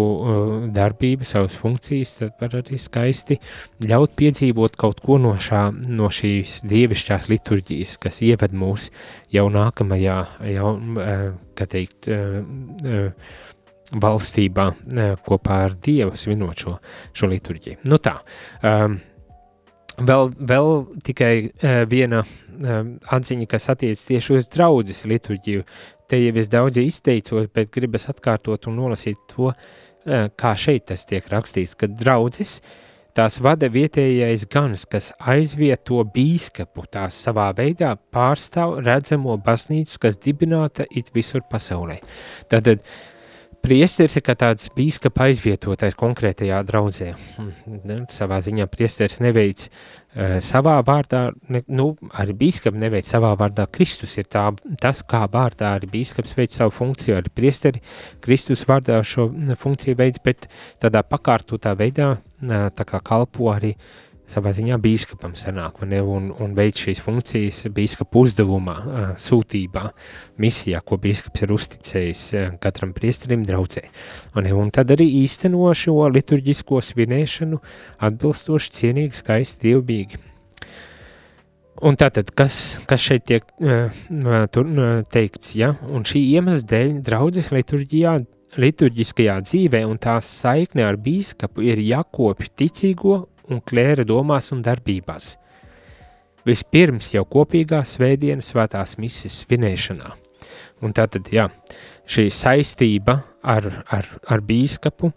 darbību, 0.73 1.27
savas 1.29 1.57
funkcijas, 1.61 2.17
tad 2.23 2.41
var 2.41 2.57
arī 2.63 2.79
skaisti 2.81 3.37
ļaut 3.85 4.15
piedzīvot 4.17 4.79
kaut 4.81 5.03
ko 5.05 5.19
no, 5.21 5.35
šā, 5.37 5.67
no 5.93 6.09
šīs 6.09 6.63
dievišķās 6.71 7.29
liturģijas, 7.33 7.99
kas 8.01 8.23
ieved 8.25 8.57
mūs 8.57 8.89
jau 9.35 9.49
nākamajā, 9.53 10.21
jau, 10.55 10.71
kā 11.59 11.69
teikt, 11.69 12.09
valstībā 13.95 14.71
kopā 15.27 15.65
ar 15.67 15.75
Dievu 15.85 16.17
svinot 16.17 16.65
šo, 16.65 16.79
šo 17.13 17.29
liturģiju. 17.31 17.83
Nu 17.91 18.01
tā, 18.03 18.17
um, 18.65 18.97
Vēl, 19.95 20.33
vēl 20.35 20.71
tikai 21.07 21.35
uh, 21.47 21.83
viena 21.87 22.25
uh, 22.25 22.81
atziņa, 23.15 23.47
kas 23.51 23.69
attiec 23.71 24.01
tieši 24.09 24.39
uz 24.39 24.49
draudzes 24.51 25.05
liturģiju. 25.07 25.63
Te 26.11 26.19
jau 26.19 26.33
es 26.41 26.51
daudz 26.51 26.81
izteicos, 26.83 27.47
bet 27.55 27.71
gribas 27.75 28.09
atkārtot 28.11 28.67
un 28.71 28.81
nolasīt 28.81 29.21
to, 29.31 29.53
uh, 29.53 30.27
kā 30.35 30.57
šeit 30.59 30.89
tas 30.91 31.07
tiek 31.07 31.29
rakstīts, 31.31 31.77
ka 31.79 31.87
draudzes 31.87 32.59
tās 33.15 33.39
vada 33.39 33.69
vietējais 33.71 34.49
gans, 34.51 34.83
kas 34.91 35.13
aizvieto 35.23 36.01
bīskapu, 36.17 36.89
tās 36.91 37.15
savā 37.29 37.53
veidā 37.55 37.93
pārstāv 38.11 38.81
redzamo 38.83 39.39
baznīcu, 39.39 40.01
kas 40.03 40.19
dibināta 40.19 40.89
it 40.91 41.15
visur 41.15 41.47
pasaulē. 41.47 42.01
Tātad, 42.51 42.83
uh, 42.83 43.14
Priesteris 43.65 44.19
ir 44.19 44.23
kā 44.27 44.35
tāds 44.37 44.67
bīskapa 44.77 45.25
aizvietotais 45.31 45.95
konkrētajā 45.97 46.59
draudzē. 46.69 47.15
Ne, 47.89 47.97
savā 48.13 48.37
ziņā 48.45 48.67
priesteris 48.69 49.23
neveic 49.25 49.63
uh, 49.65 50.35
savā 50.45 50.75
vārdā, 50.85 51.23
ne, 51.49 51.63
nu, 51.73 51.87
arī 52.13 52.37
bīskapi 52.43 52.83
neveic 52.83 53.09
savā 53.09 53.31
vārdā. 53.41 53.65
Kristus 53.73 54.19
ir 54.21 54.29
tā, 54.29 54.51
tas, 54.83 55.01
kā 55.09 55.23
vārdā 55.33 55.73
arī 55.79 55.89
bīskaps 55.95 56.37
veic 56.37 56.53
savu 56.53 56.75
funkciju, 56.77 57.17
arī 57.17 57.33
priesteri 57.33 57.81
Kristus 58.25 58.67
vārdā 58.69 59.01
šo 59.01 59.31
funkciju 59.33 59.97
veids, 59.97 60.21
bet 60.21 60.45
tādā 60.85 61.01
pakārtotā 61.09 61.73
veidā 61.81 62.11
uh, 62.19 62.69
tā 62.69 62.85
kā 62.91 63.01
kalpo 63.01 63.49
arī 63.55 63.73
savā 64.31 64.53
ziņā 64.57 64.79
bīskapam 64.83 65.35
sanāk, 65.37 65.83
ne, 65.89 66.01
un, 66.01 66.31
un 66.41 66.55
veic 66.57 66.81
šīs 66.87 67.03
funkcijas 67.05 67.65
bīskapa 67.75 68.23
uzdevumā, 68.23 68.77
sūtībā, 69.21 69.85
misijā, 70.41 70.81
ko 70.87 70.99
bīskaps 71.01 71.45
ir 71.45 71.55
uzticējis 71.55 72.23
katram 72.63 72.95
priesterim 72.97 73.45
draudzē. 73.47 73.85
Un, 74.39 74.49
un 74.65 74.71
tad 74.75 74.95
arī 74.95 75.09
īsteno 75.23 75.73
šo 75.77 76.09
liturģisko 76.15 76.81
svinēšanu 76.91 77.61
atbilstoši 78.09 78.79
cienīgi, 78.79 79.21
skaisti, 79.21 79.69
dievbīgi. 79.69 80.23
Un 81.85 81.99
tātad, 81.99 82.31
kas, 82.39 82.79
kas 82.89 83.03
šeit 83.03 83.27
tiek 83.29 83.45
tur, 84.55 84.69
teikts, 85.13 85.57
ja? 85.59 85.75
un 85.91 86.07
šī 86.07 86.23
iemesla 86.37 86.71
dēļ 86.71 86.97
draudzes 87.05 87.51
liturģijā, 87.53 88.15
liturģiskajā 88.63 89.37
dzīvē 89.43 89.83
un 89.91 89.99
tās 89.99 90.29
saikne 90.31 90.87
ar 90.87 90.97
bīskapu 91.03 91.65
ir 91.67 91.83
jākopj 91.83 92.53
ticīgo 92.63 93.25
un 93.51 93.61
klēra 93.65 94.05
domās 94.07 94.51
un 94.55 94.63
darbībās. 94.65 95.35
Vispirms 96.45 97.15
jau 97.15 97.25
kopīgā 97.29 97.81
svētdienas 97.89 98.53
svētās 98.53 98.99
misijas 99.01 99.41
svinēšanā. 99.45 100.11
Un 100.85 100.93
tātad, 100.93 101.31
jā, 101.33 101.49
šī 102.05 102.27
saistība 102.33 103.17
ar, 103.41 103.71
ar, 103.89 104.09
ar 104.29 104.43
bīskapu, 104.45 105.09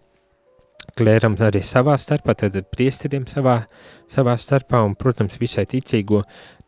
klēram 0.97 1.35
arī 1.43 1.61
savā 1.65 1.97
starpā, 1.99 2.37
tad 2.39 2.55
priesteriem 2.71 3.27
savā, 3.27 3.59
savā 4.09 4.37
starpā 4.39 4.79
un, 4.85 4.95
protams, 4.95 5.35
visai 5.41 5.67
ticīgo 5.69 6.21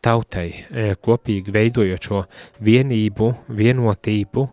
tautai, 0.04 0.50
e, 0.52 0.92
kopīgi 1.00 1.54
veidojot 1.54 2.10
šo 2.10 2.20
vienību, 2.64 3.30
vienotību 3.56 4.44
e, 4.44 4.52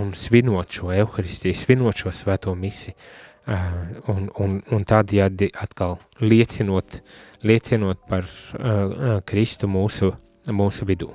un 0.00 0.10
svinot 0.18 0.80
šo 0.80 0.90
evaharistiju, 0.96 1.60
svinot 1.62 2.02
šo 2.02 2.14
svēto 2.14 2.54
misiju 2.58 2.98
un, 3.46 4.26
un, 4.42 4.58
un 4.74 4.84
tādējādi 4.88 5.52
atkal 5.62 5.98
liecinot, 6.20 7.00
liecinot 7.46 8.02
par 8.10 8.26
uh, 8.26 9.20
Kristu 9.26 9.70
mūsu, 9.70 10.10
mūsu 10.50 10.88
vidū. 10.88 11.12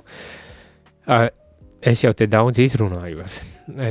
Es 1.82 2.04
jau 2.04 2.12
te 2.14 2.28
daudz 2.30 2.60
izrunājos. 2.62 3.40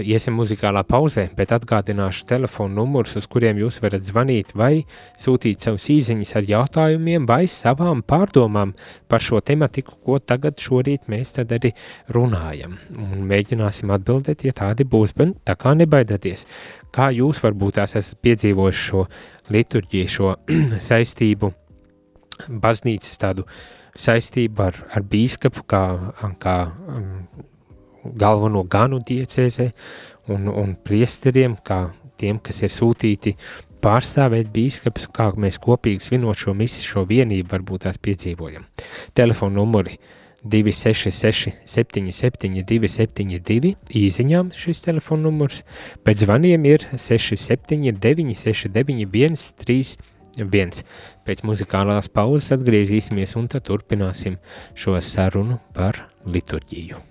Iesim 0.07 0.37
muzikālā 0.39 0.79
pauzē, 0.87 1.25
bet 1.35 1.51
atgādināšu 1.51 2.23
telefonu 2.29 2.77
numurus, 2.77 3.17
uz 3.19 3.25
kuriem 3.27 3.59
jūs 3.59 3.81
varat 3.83 4.05
zvanīt 4.07 4.53
vai 4.55 4.85
sūtīt 5.19 5.65
savus 5.65 5.89
īziņas 5.91 6.31
ar 6.39 6.47
jautājumiem 6.47 7.25
vai 7.27 7.41
savām 7.51 7.99
pārdomām 8.07 8.71
par 9.11 9.25
šo 9.25 9.41
tematiku, 9.43 9.97
ko 10.07 10.21
tagad 10.23 10.63
šorīt 10.63 11.11
mēs 11.11 11.35
tad 11.35 11.51
arī 11.57 11.73
runājam. 12.15 12.79
Un 12.95 13.27
mēģināsim 13.27 13.91
atbildēt, 13.91 14.47
ja 14.47 14.55
tādi 14.55 14.87
būs, 14.87 15.11
bet 15.19 15.35
tā 15.43 15.59
kā 15.59 15.75
nebaidieties. 15.75 16.47
Kā 16.95 17.11
jūs 17.11 17.43
varbūt 17.43 17.81
tās 17.81 17.99
esat 17.99 18.23
piedzīvojuši 18.23 18.87
šo 18.87 19.05
liturģiju, 19.51 20.15
šo 20.15 20.33
saistību, 20.89 21.51
baznīcas 22.47 23.19
tādu 23.19 23.49
saistību 23.99 24.69
ar, 24.71 24.83
ar 24.95 25.11
bīskapu, 25.11 25.67
kā, 25.67 25.85
kā 26.39 26.59
galveno 28.03 28.63
ganu 28.63 29.01
diecēzē 29.05 29.69
un, 30.31 30.47
un 30.47 30.75
priesteriem, 30.85 31.57
kā 31.63 31.83
tiem, 32.21 32.39
kas 32.43 32.61
ir 32.65 32.73
sūtīti 32.73 33.35
pārstāvēt 33.81 34.51
bīskapus, 34.53 35.09
kā 35.13 35.31
mēs 35.41 35.59
kopīgi 35.61 36.05
svinot 36.05 36.37
šo 36.37 36.53
misiju, 36.57 36.89
šo 36.93 37.05
vienību 37.09 37.49
varbūt 37.51 37.87
tās 37.87 38.01
piedzīvojam. 38.01 38.65
Telefona 39.17 39.57
numuri 39.57 39.97
266 40.43 41.53
77 41.65 42.63
272, 42.65 43.75
īziņām 43.97 44.49
šis 44.57 44.81
telefona 44.87 45.27
numurs, 45.27 45.61
pēc 46.05 46.25
zvaniem 46.25 46.65
ir 46.69 46.87
67 46.95 47.91
969 48.01 49.37
131. 49.43 50.81
Pēc 51.27 51.45
muzikālās 51.45 52.09
pauzes 52.09 52.55
atgriezīsimies 52.55 53.37
un 53.37 53.51
tad 53.51 53.67
turpināsim 53.69 54.39
šo 54.73 54.97
sarunu 55.03 55.59
par 55.75 56.05
liturģiju. 56.25 57.10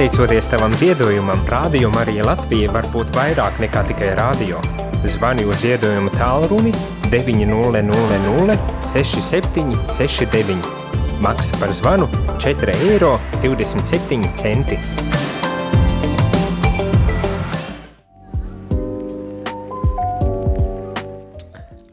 Pateicoties 0.00 0.46
tavam 0.48 0.72
ziedojumam, 0.80 1.42
Rādio 1.44 1.90
Marija 1.92 2.24
Latvija 2.24 2.70
var 2.72 2.86
būt 2.88 3.10
vairāk 3.12 3.58
nekā 3.60 3.82
tikai 3.90 4.14
rādio. 4.16 4.56
Zvani 5.04 5.44
uz 5.44 5.60
ziedojumu 5.60 6.08
tālruni 6.14 6.72
900 7.12 8.56
67 8.94 9.76
69. 9.92 10.56
Maksa 11.20 11.60
par 11.60 11.76
zvanu 11.76 12.08
4 12.40 12.78
eiro 12.88 13.12
27 13.44 14.24
centi. 14.40 14.80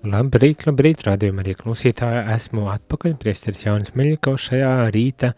Labrīt, 0.07 0.63
labrīt, 0.63 1.03
rādījumā 1.03 1.43
arī 1.43 1.59
klausītāji. 1.59 2.23
Esmu 2.37 2.69
atpakaļ, 2.71 3.19
priesteris 3.19 3.65
Jānis 3.67 3.91
Meļikovs 3.99 4.47
šajā 4.47 4.71
rīta 4.95 5.33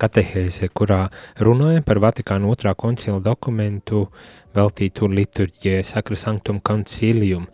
katehēze, 0.00 0.68
kurā 0.74 1.06
runājam 1.44 1.84
par 1.86 2.00
Vatikāna 2.02 2.50
otrā 2.50 2.74
koncila 2.78 3.20
dokumentu 3.22 4.06
veltītu 4.54 5.08
liturģijai 5.10 5.82
Sakra 5.86 6.18
Sanctum 6.18 6.60
Concilium. 6.64 7.48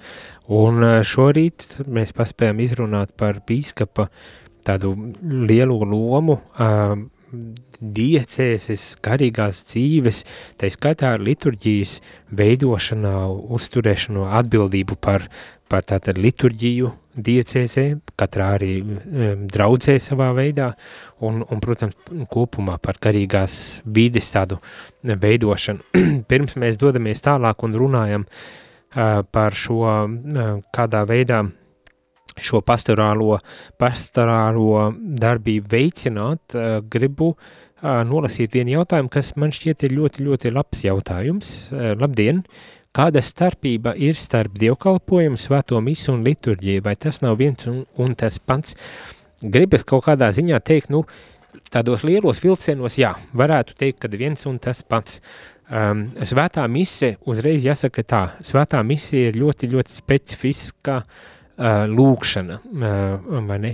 Un 0.51 0.85
eh, 0.85 0.99
šorīt 1.07 1.83
mēs 1.87 2.15
paspējām 2.17 2.61
izrunāt 2.65 3.15
par 3.17 3.43
bīskapa 3.47 4.11
tādu 4.67 4.93
lielu 5.23 5.79
lomu 5.89 6.37
uh, 6.37 6.99
diecēses, 7.81 8.97
garīgās 9.05 9.63
dzīves, 9.71 10.25
tā 10.61 10.69
skaitā 10.73 11.15
liturģijas 11.21 11.99
veidošanā, 12.37 13.15
uzturēšanā, 13.57 14.27
atbildību 14.41 14.99
par, 15.01 15.29
par 15.71 15.87
tātad 15.89 16.21
liturģiju 16.21 16.91
diecēzē, 17.17 17.85
katrā 18.19 18.49
arī 18.57 18.75
draudzē 19.51 19.97
savā 20.03 20.31
veidā, 20.37 20.71
un, 21.27 21.43
un, 21.43 21.63
protams, 21.63 21.97
kopumā 22.31 22.79
par 22.83 23.01
garīgās 23.03 23.55
vides 23.85 24.31
tādu 24.35 24.61
veidošanu. 25.03 26.03
Pirms 26.31 26.57
mēs 26.61 26.79
dodamies 26.81 27.25
tālāk 27.25 27.65
un 27.67 27.79
runājam 27.79 28.27
uh, 28.27 29.23
par 29.27 29.57
šo, 29.59 29.81
uh, 29.81 30.53
kādā 30.75 31.03
veidā 31.09 31.43
šo 32.41 32.63
pastorālo, 32.65 33.41
pastorālo 33.81 34.91
darbību 34.95 35.75
veicināt, 35.75 36.55
uh, 36.55 36.79
gribu 36.81 37.35
nolasīt 37.81 38.53
vienu 38.53 38.75
jautājumu, 38.75 39.09
kas 39.09 39.31
man 39.41 39.55
šķiet 39.57 39.87
ir 39.87 39.95
ļoti, 39.97 40.27
ļoti 40.27 40.51
labs 40.53 40.83
jautājums. 40.85 41.47
Uh, 41.73 41.95
labdien! 41.97 42.45
Kāda 42.91 43.21
starpība 43.23 43.93
ir 44.03 44.17
starp 44.19 44.57
dievkalpojumu, 44.59 45.39
svēto 45.39 45.79
misu 45.85 46.11
un 46.17 46.25
liturģiju, 46.27 46.83
vai 46.83 46.97
tas 46.99 47.21
nav 47.23 47.37
viens 47.39 47.69
un, 47.71 47.85
un 48.03 48.17
tas 48.19 48.41
pats? 48.43 48.75
Gribas 49.41 49.87
kaut 49.87 50.09
kādā 50.09 50.33
ziņā 50.35 50.59
teikt, 50.67 50.91
nu, 50.91 51.05
tādos 51.71 52.03
lielos 52.03 52.43
vilcienos, 52.43 52.99
jā, 52.99 53.13
varētu 53.31 53.79
teikt, 53.79 54.01
ka 54.03 54.11
viens 54.11 54.43
un 54.51 54.59
tas 54.59 54.83
pats. 54.83 55.21
Um, 55.71 56.09
svētā 56.27 56.65
mise, 56.67 57.13
uzreiz 57.31 57.63
jāsaka 57.63 58.03
tā, 58.03 58.25
svētā 58.43 58.83
mise 58.83 59.29
ir 59.29 59.39
ļoti, 59.39 59.71
ļoti 59.71 59.95
specifiska 59.95 61.05
uh, 61.05 61.29
uh, 61.61 61.85
lūkšana, 61.91 62.59
uh, 62.61 63.41
vai 63.49 63.59
ne? 63.63 63.73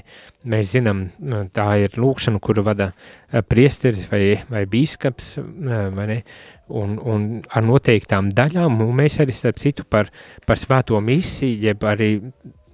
Mēs 0.51 0.75
zinām, 0.75 1.07
tā 1.55 1.67
ir 1.83 1.97
lūkšana, 2.01 2.41
kuru 2.43 2.65
vada 2.67 2.91
uh, 2.93 3.41
priesteris 3.47 4.07
vai, 4.11 4.37
vai 4.51 4.65
bīskaps, 4.71 5.33
uh, 5.43 5.89
vai 5.97 6.09
ne? 6.11 6.19
Un, 6.67 6.97
un 6.99 7.27
ar 7.55 7.63
noteiktām 7.63 8.33
daļām, 8.35 8.81
un 8.83 8.95
mēs 8.99 9.21
arī 9.23 9.35
starp 9.35 9.61
citu 9.63 9.85
par, 9.87 10.09
par 10.47 10.59
svēto 10.59 10.99
misiju, 10.99 11.61
jeb 11.69 11.85
arī 11.87 12.09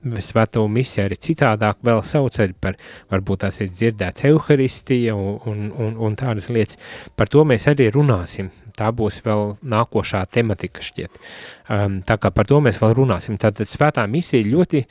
svēto 0.02 0.64
misiju 0.68 1.04
arī 1.06 1.18
citādāk 1.20 1.78
vēl 1.84 2.02
sauc 2.06 2.38
arī 2.42 2.56
par, 2.58 2.78
varbūt 3.12 3.44
tās 3.44 3.60
ir 3.62 3.70
dzirdēts 3.70 4.26
euharistija 4.30 5.14
un, 5.14 5.38
un, 5.46 5.70
un, 5.70 5.94
un 6.08 6.16
tādas 6.18 6.48
lietas. 6.50 6.80
Par 7.16 7.30
to 7.30 7.44
mēs 7.44 7.68
arī 7.70 7.90
runāsim. 7.94 8.50
Tā 8.76 8.88
būs 8.96 9.20
vēl 9.24 9.58
nākošā 9.68 10.24
tematika 10.32 10.82
šķiet. 10.82 11.20
Um, 11.68 12.00
tā 12.08 12.16
kā 12.18 12.32
par 12.32 12.48
to 12.48 12.60
mēs 12.64 12.80
vēl 12.80 12.96
runāsim. 12.96 13.36
Tātad 13.38 13.68
svētā 13.68 14.06
misija 14.08 14.48
ļoti 14.48 14.86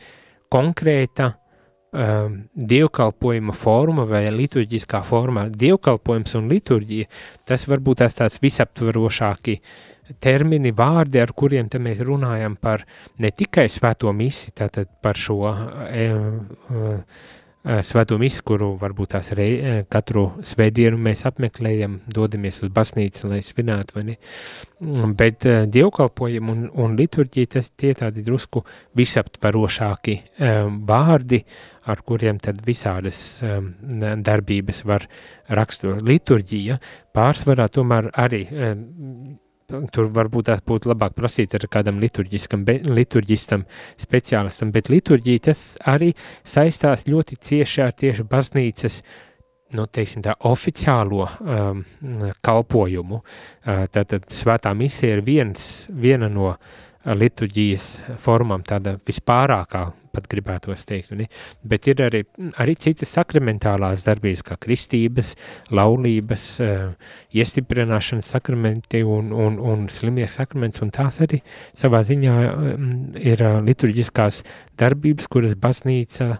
konkrēta 0.51 1.31
dievkalpojuma 1.91 3.53
forma 3.55 4.05
vai 4.07 4.23
liturģiskā 4.31 5.01
forma. 5.03 5.47
Dievkalpojums 5.51 6.37
un 6.39 6.47
liturģija, 6.51 7.09
tas 7.47 7.67
varbūt 7.67 8.03
tās 8.03 8.15
tāds 8.15 8.39
visaptvarošāki 8.43 9.57
termini, 10.23 10.71
vārdi, 10.75 11.19
ar 11.21 11.31
kuriem 11.35 11.69
te 11.71 11.79
mēs 11.79 12.01
runājam 12.03 12.55
par 12.59 12.85
ne 13.19 13.31
tikai 13.31 13.67
svēto 13.71 14.11
misi, 14.15 14.51
tātad 14.55 14.89
par 15.03 15.19
šo 15.19 15.53
e, 15.87 16.07
e 16.07 16.95
svēto 17.61 18.17
misi, 18.17 18.41
kuru 18.45 18.71
varbūt 18.81 19.13
tās 19.13 19.31
rei, 19.37 19.51
e, 19.57 19.73
katru 19.91 20.23
svētdienu 20.45 20.97
mēs 21.01 21.25
apmeklējam, 21.29 21.99
dodamies 22.09 22.61
uz 22.65 22.71
basnīcu, 22.73 23.27
lai 23.29 23.41
svinētu, 23.45 23.97
vai 23.97 24.05
ne? 24.07 24.15
Bet 25.17 25.45
e, 25.45 25.57
dievkalpojam 25.69 26.49
un, 26.53 26.63
un 26.73 26.95
liturģija, 26.97 27.51
tas 27.57 27.69
tie 27.77 27.93
tādi 27.97 28.25
drusku 28.25 28.63
visaptvarošāki 28.97 30.17
vārdi, 30.89 31.43
ar 31.91 32.01
kuriem 32.05 32.37
tad 32.41 32.59
visādas 32.65 33.19
darbības 33.41 34.83
var 34.85 35.07
raksturot. 35.49 36.01
Liturģija 36.05 36.77
pārsvarā 37.13 37.69
tomēr 37.73 38.11
arī 38.21 38.43
tur 39.93 40.09
varbūt 40.13 40.49
tās 40.49 40.61
būtu 40.67 40.91
labāk 40.91 41.15
prasīt 41.17 41.55
ar 41.57 41.65
kādam 41.71 41.99
liturģiskam, 42.03 42.65
be, 42.67 42.77
liturģistam 42.85 43.65
speciālistam, 44.01 44.71
bet 44.75 44.91
liturģija 44.91 45.47
tas 45.49 45.65
arī 45.89 46.11
saistās 46.43 47.07
ļoti 47.09 47.39
cieši 47.49 47.83
ar 47.85 47.95
tieši 47.97 48.27
baznīcas, 48.31 49.01
nu, 49.77 49.87
teiksim 49.87 50.23
tā, 50.25 50.35
oficiālo 50.49 51.25
um, 51.25 51.83
kalpojumu. 52.43 53.21
Uh, 53.21 53.83
tātad 53.91 54.27
svētā 54.35 54.73
misija 54.77 55.17
ir 55.17 55.25
viens, 55.25 55.67
viena 55.91 56.29
no 56.31 56.55
liturģijas 57.05 57.87
formām, 58.21 58.63
tāda 58.67 58.95
vispārākā 59.07 59.87
pat 60.11 60.27
gribētos 60.31 60.83
teikt, 60.87 61.13
ne? 61.15 61.27
bet 61.67 61.87
ir 61.87 62.01
arī, 62.03 62.21
arī 62.61 62.75
citas 62.79 63.13
sakramentālās 63.15 64.03
darbības, 64.05 64.43
kā 64.47 64.57
kristības, 64.61 65.33
laulības, 65.73 66.45
uh, 66.63 67.13
iestiprināšanas 67.37 68.31
sakramenti 68.35 69.03
un, 69.07 69.31
un, 69.31 69.59
un 69.59 69.87
slimie 69.91 70.27
sakraments, 70.31 70.83
un 70.83 70.91
tās 70.93 71.21
arī 71.23 71.41
savā 71.77 72.03
ziņā 72.07 72.35
um, 72.49 72.89
ir 73.19 73.45
uh, 73.45 73.61
liturģiskās 73.65 74.41
darbības, 74.81 75.29
kuras 75.31 75.55
baznīca, 75.59 76.33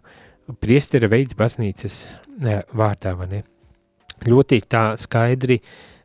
priestera 0.61 1.09
veids 1.11 1.37
baznīcas 1.39 2.01
uh, 2.11 2.59
vārdā, 2.75 3.15
vai 3.19 3.31
ne? 3.31 3.41
Ļoti 4.27 4.59
tā 4.69 4.91
skaidri 5.01 5.57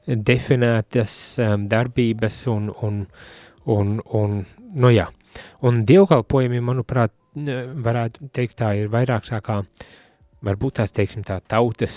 definētas 0.07 1.13
um, 1.43 1.67
darbības 1.69 2.39
un, 2.53 2.71
un, 2.87 3.03
un, 3.67 4.01
un, 4.15 4.41
nu 4.75 4.91
jā, 4.95 5.07
un 5.67 5.85
dievkalpojumi, 5.89 6.63
manuprāt, 6.65 7.15
varētu 7.37 8.31
teikt, 8.33 8.57
tā 8.63 8.73
ir 8.79 8.91
vairāk 8.93 9.27
tā 9.29 9.41
kā, 9.45 9.61
varbūt 10.47 10.79
tās, 10.81 10.93
teiksim, 10.95 11.25
tā 11.27 11.41
tautas 11.45 11.97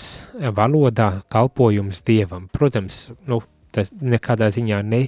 valodā 0.56 1.22
kalpojums 1.32 2.02
dievam. 2.06 2.48
Protams, 2.52 3.06
nu, 3.30 3.40
tas 3.72 3.92
nekādā 4.00 4.50
ziņā 4.52 4.82
ne 4.84 5.04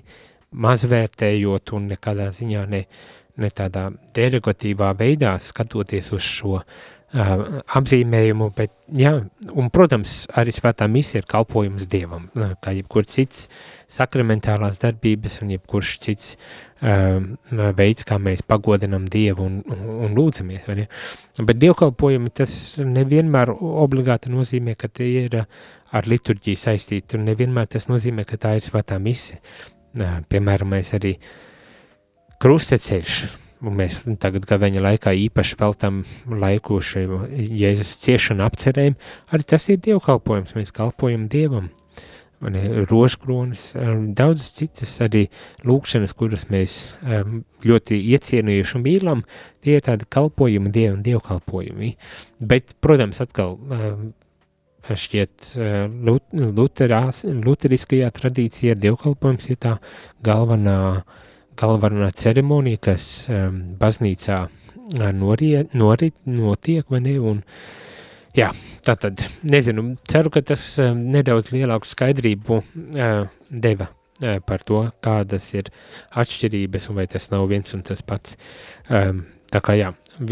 mazvērtējot 0.52 1.74
un 1.76 1.90
nekādā 1.92 2.28
ziņā 2.32 2.64
ne, 2.70 2.82
ne 3.40 3.50
tādā 3.50 3.88
derogatīvā 4.16 4.92
veidā 4.98 5.34
skatoties 5.40 6.12
uz 6.12 6.24
šo 6.26 6.60
apzīmējumu, 7.12 8.46
bet, 8.56 8.70
jā, 8.96 9.10
un, 9.52 9.66
protams, 9.72 10.22
arī 10.38 10.52
svētā 10.54 10.86
misija 10.88 11.20
ir 11.20 11.26
kalpojums 11.28 11.84
Dievam, 11.92 12.30
kā 12.64 12.72
jebkur 12.72 13.04
cits 13.04 13.50
sakramentālās 13.92 14.80
darbības 14.80 15.42
un 15.44 15.50
jebkurš 15.52 15.90
cits 16.06 16.30
uh, 16.80 17.20
veids, 17.76 18.06
kā 18.08 18.16
mēs 18.16 18.44
pagodinam 18.48 19.04
Dievu 19.12 19.44
un, 19.44 19.60
un, 19.74 19.84
un 20.06 20.16
lūdzamies, 20.16 20.64
vai 20.68 20.78
ne? 20.80 20.88
Bet 21.42 21.60
dievkalpojumi 21.60 22.32
tas 22.32 22.56
nevienmēr 22.80 23.52
obligāti 23.60 24.32
nozīmē, 24.32 24.78
ka 24.80 24.88
tie 24.88 25.26
ir 25.26 25.38
ar 25.42 26.08
liturģiju 26.08 26.62
saistīti, 26.62 27.20
un 27.20 27.28
nevienmēr 27.28 27.68
tas 27.76 27.90
nozīmē, 27.92 28.24
ka 28.24 28.40
tā 28.40 28.56
ir 28.56 28.64
svētā 28.64 28.96
misija. 29.02 29.42
Uh, 30.00 30.22
piemēram, 30.32 30.72
mēs 30.72 30.94
arī 30.96 31.18
krusteceļš, 32.40 33.22
un 33.28 33.41
mēs 33.62 34.00
tagad 34.18 34.48
gaveņa 34.50 34.82
laikā 34.82 35.12
īpaši 35.28 35.58
veltam 35.60 36.02
laiku 36.26 36.80
šiem 36.82 37.28
Jēzus 37.30 37.94
ciešanu 38.02 38.42
apcerēm, 38.48 38.96
arī 39.30 39.46
tas 39.46 39.68
ir 39.70 39.78
dievkalpojums, 39.84 40.56
mēs 40.58 40.74
kalpojam 40.74 41.28
Dievam. 41.30 41.70
rožkronis, 42.42 43.72
daudzas 44.18 44.50
citas 44.56 45.00
arī 45.04 45.28
lūkšanas, 45.62 46.14
kuras 46.18 46.48
mēs 46.50 46.98
ļoti 47.62 48.00
iecienījuši 48.16 48.76
un 48.78 48.82
mīlam, 48.82 49.22
tie 49.62 49.76
ir 49.78 49.84
tādi 49.86 50.08
kalpojumi, 50.10 50.72
dievu 50.74 50.96
un 50.96 51.04
dievkalpojumi. 51.06 51.92
Bet, 52.40 52.74
protams, 52.82 53.20
atkal 53.22 53.58
šķiet 54.82 55.52
luterās, 56.58 57.22
luteriskajā 57.30 58.10
tradīcijā 58.10 58.74
dievkalpojums 58.74 59.46
ir 59.52 59.60
tā 59.62 59.76
galvenā, 60.26 61.04
galvenā 61.60 62.10
ceremonija, 62.16 62.80
kas 62.90 63.06
baznīcā 63.80 64.42
norie, 65.16 65.66
norit, 65.72 66.14
notiek, 66.26 66.84
vai 66.90 67.00
ne, 67.04 67.16
un 67.20 67.42
Jā, 68.32 68.46
tā 68.80 68.94
tad, 68.96 69.20
nezinu, 69.44 69.90
ceru, 70.08 70.30
ka 70.32 70.40
tas 70.48 70.62
uh, 70.80 70.94
nedaudz 70.96 71.50
lielāku 71.52 71.84
skaidrību 71.84 72.56
uh, 72.56 73.26
deva 73.52 73.90
uh, 73.90 74.38
par 74.48 74.64
to, 74.64 74.86
kādas 75.04 75.50
ir 75.52 75.68
atšķirības 76.16 76.88
un 76.88 76.96
vai 76.96 77.04
tas 77.12 77.28
nav 77.28 77.44
viens 77.50 77.76
un 77.76 77.84
tas 77.84 78.00
pats. 78.00 78.38
Um, 78.88 79.26
tā 79.52 79.60
kā 79.60 79.76
jā, 79.76 79.90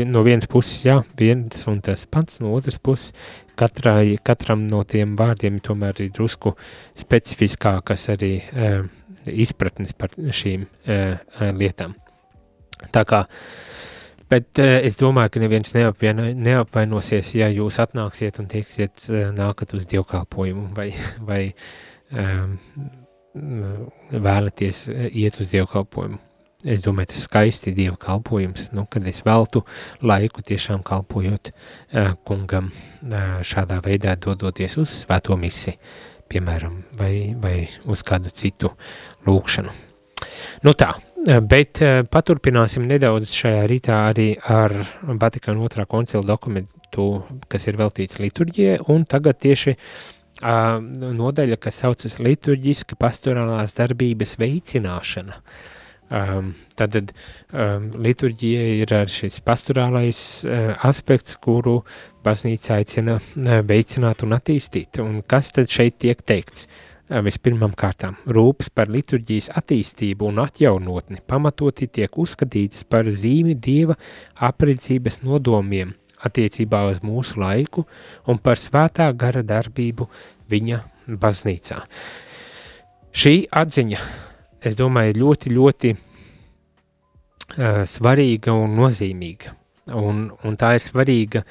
no 0.09 0.23
vienas 0.25 0.49
puses 0.49 0.87
jā, 0.89 0.97
viens 1.21 1.61
un 1.69 1.83
tas 1.85 2.07
pats, 2.09 2.41
no 2.41 2.55
otras 2.57 2.81
puses 2.81 3.13
katrai, 3.61 4.17
katram 4.25 4.65
no 4.71 4.81
tiem 4.89 5.13
vārdiem 5.21 5.61
tomēr 5.61 6.01
ir 6.01 6.15
drusku 6.17 6.55
specifiskākas 6.97 8.09
arī 8.17 8.39
uh, 8.41 8.89
izpratnes 9.27 9.93
par 9.97 10.15
šīm 10.17 10.65
uh, 10.65 11.19
lietām. 11.57 11.97
Tā 12.95 13.05
kā 13.09 13.27
Bet 14.31 14.61
uh, 14.63 14.77
es 14.87 14.95
domāju, 14.95 15.33
ka 15.35 15.41
neviens 15.43 15.73
neapvieno, 15.75 16.29
neapvainosies, 16.39 17.33
ja 17.35 17.49
jūs 17.51 17.81
atnāksiet 17.83 18.39
un 18.39 18.47
teiksiet, 18.53 19.09
nākat 19.35 19.75
uz 19.75 19.89
dievkalpojumu 19.91 20.69
vai, 20.77 20.93
vai 21.27 21.41
um, 22.15 22.55
vēlaties 24.15 24.85
iet 25.11 25.41
uz 25.43 25.51
dievkalpojumu. 25.51 26.21
Es 26.69 26.83
domāju, 26.85 27.09
tas 27.15 27.23
skaisti 27.25 27.73
dieva 27.73 27.97
kalpojums, 27.97 28.67
nu, 28.77 28.85
kad 28.93 29.07
es 29.09 29.23
veltu 29.25 29.63
laiku 30.05 30.43
tiešām 30.45 30.83
kalpojot 30.85 31.49
uh, 31.55 32.11
kungam 32.29 32.69
uh, 32.69 33.39
šādā 33.41 33.79
veidā 33.87 34.13
dodoties 34.21 34.77
uz 34.83 34.93
svēto 35.07 35.39
misi, 35.41 35.73
piemēram, 36.29 36.75
vai, 37.01 37.33
vai 37.41 37.55
uz 37.89 38.05
kādu 38.05 38.29
citu 38.37 38.75
lūkšanu. 39.29 39.73
Nu 40.65 40.75
tā, 40.77 40.93
bet 41.49 41.81
eh, 41.85 42.03
paturpināsim 42.09 42.85
nedaudz 42.89 43.33
šajā 43.37 43.65
rītā 43.71 43.97
arī 44.11 44.31
ar 44.41 44.75
Vatikāna 45.03 45.65
otrā 45.65 45.87
koncila 45.89 46.23
dokumentu, 46.27 47.11
kas 47.49 47.69
ir 47.69 47.79
veltīts 47.81 48.21
liturģijai, 48.21 48.81
un 48.93 49.05
tagad 49.09 49.39
tieši 49.41 49.77
uh, 49.77 50.81
nodaļa, 50.81 51.59
kas 51.63 51.79
saucas 51.85 52.19
liturģiska 52.19 52.99
pastorālās 53.01 53.77
darbības 53.79 54.35
veicināšana. 54.41 55.39
Um, 56.11 56.49
tad 56.75 56.97
um, 56.99 57.85
liturģija 58.03 58.63
ir 58.83 58.95
šis 59.15 59.39
pastorālais 59.47 60.21
uh, 60.43 60.73
aspekts, 60.89 61.39
kuru 61.39 61.77
baznīca 62.27 62.81
aicina 62.81 63.21
uh, 63.21 63.61
veicināt 63.63 64.27
un 64.27 64.35
attīstīt. 64.35 64.99
Un 65.05 65.21
kas 65.23 65.55
tad 65.55 65.71
šeit 65.71 66.01
tiek 66.03 66.27
teikts? 66.27 66.67
Uh, 66.67 66.90
vispirmām 67.11 67.73
kārtām 67.75 68.17
rūpes 68.31 68.71
par 68.75 68.91
liturģijas 68.93 69.51
attīstību 69.59 70.29
un 70.31 70.39
atjaunotni 70.45 71.19
pamatoti 71.27 71.89
tiek 71.91 72.19
uzskatītas 72.23 72.85
par 72.87 73.11
zīmi 73.11 73.57
Dieva 73.59 73.97
apredzības 74.49 75.21
nodomiem 75.25 75.95
attiecībā 76.27 76.85
uz 76.91 77.01
mūsu 77.03 77.41
laiku 77.41 77.87
un 78.31 78.39
par 78.39 78.61
svētā 78.61 79.09
gara 79.19 79.43
darbību 79.43 80.07
viņa 80.51 80.83
baznīcā. 81.21 81.81
Šī 83.11 83.35
atziņa, 83.59 84.03
es 84.63 84.77
domāju, 84.79 85.17
ļoti, 85.19 85.55
ļoti 85.57 85.91
uh, 85.97 87.83
svarīga 87.91 88.55
un 88.55 88.77
nozīmīga. 88.79 89.57
Un, 89.99 90.29
un 90.47 90.55
tā 90.61 90.77
ir 90.77 90.85
svarīga 90.85 91.43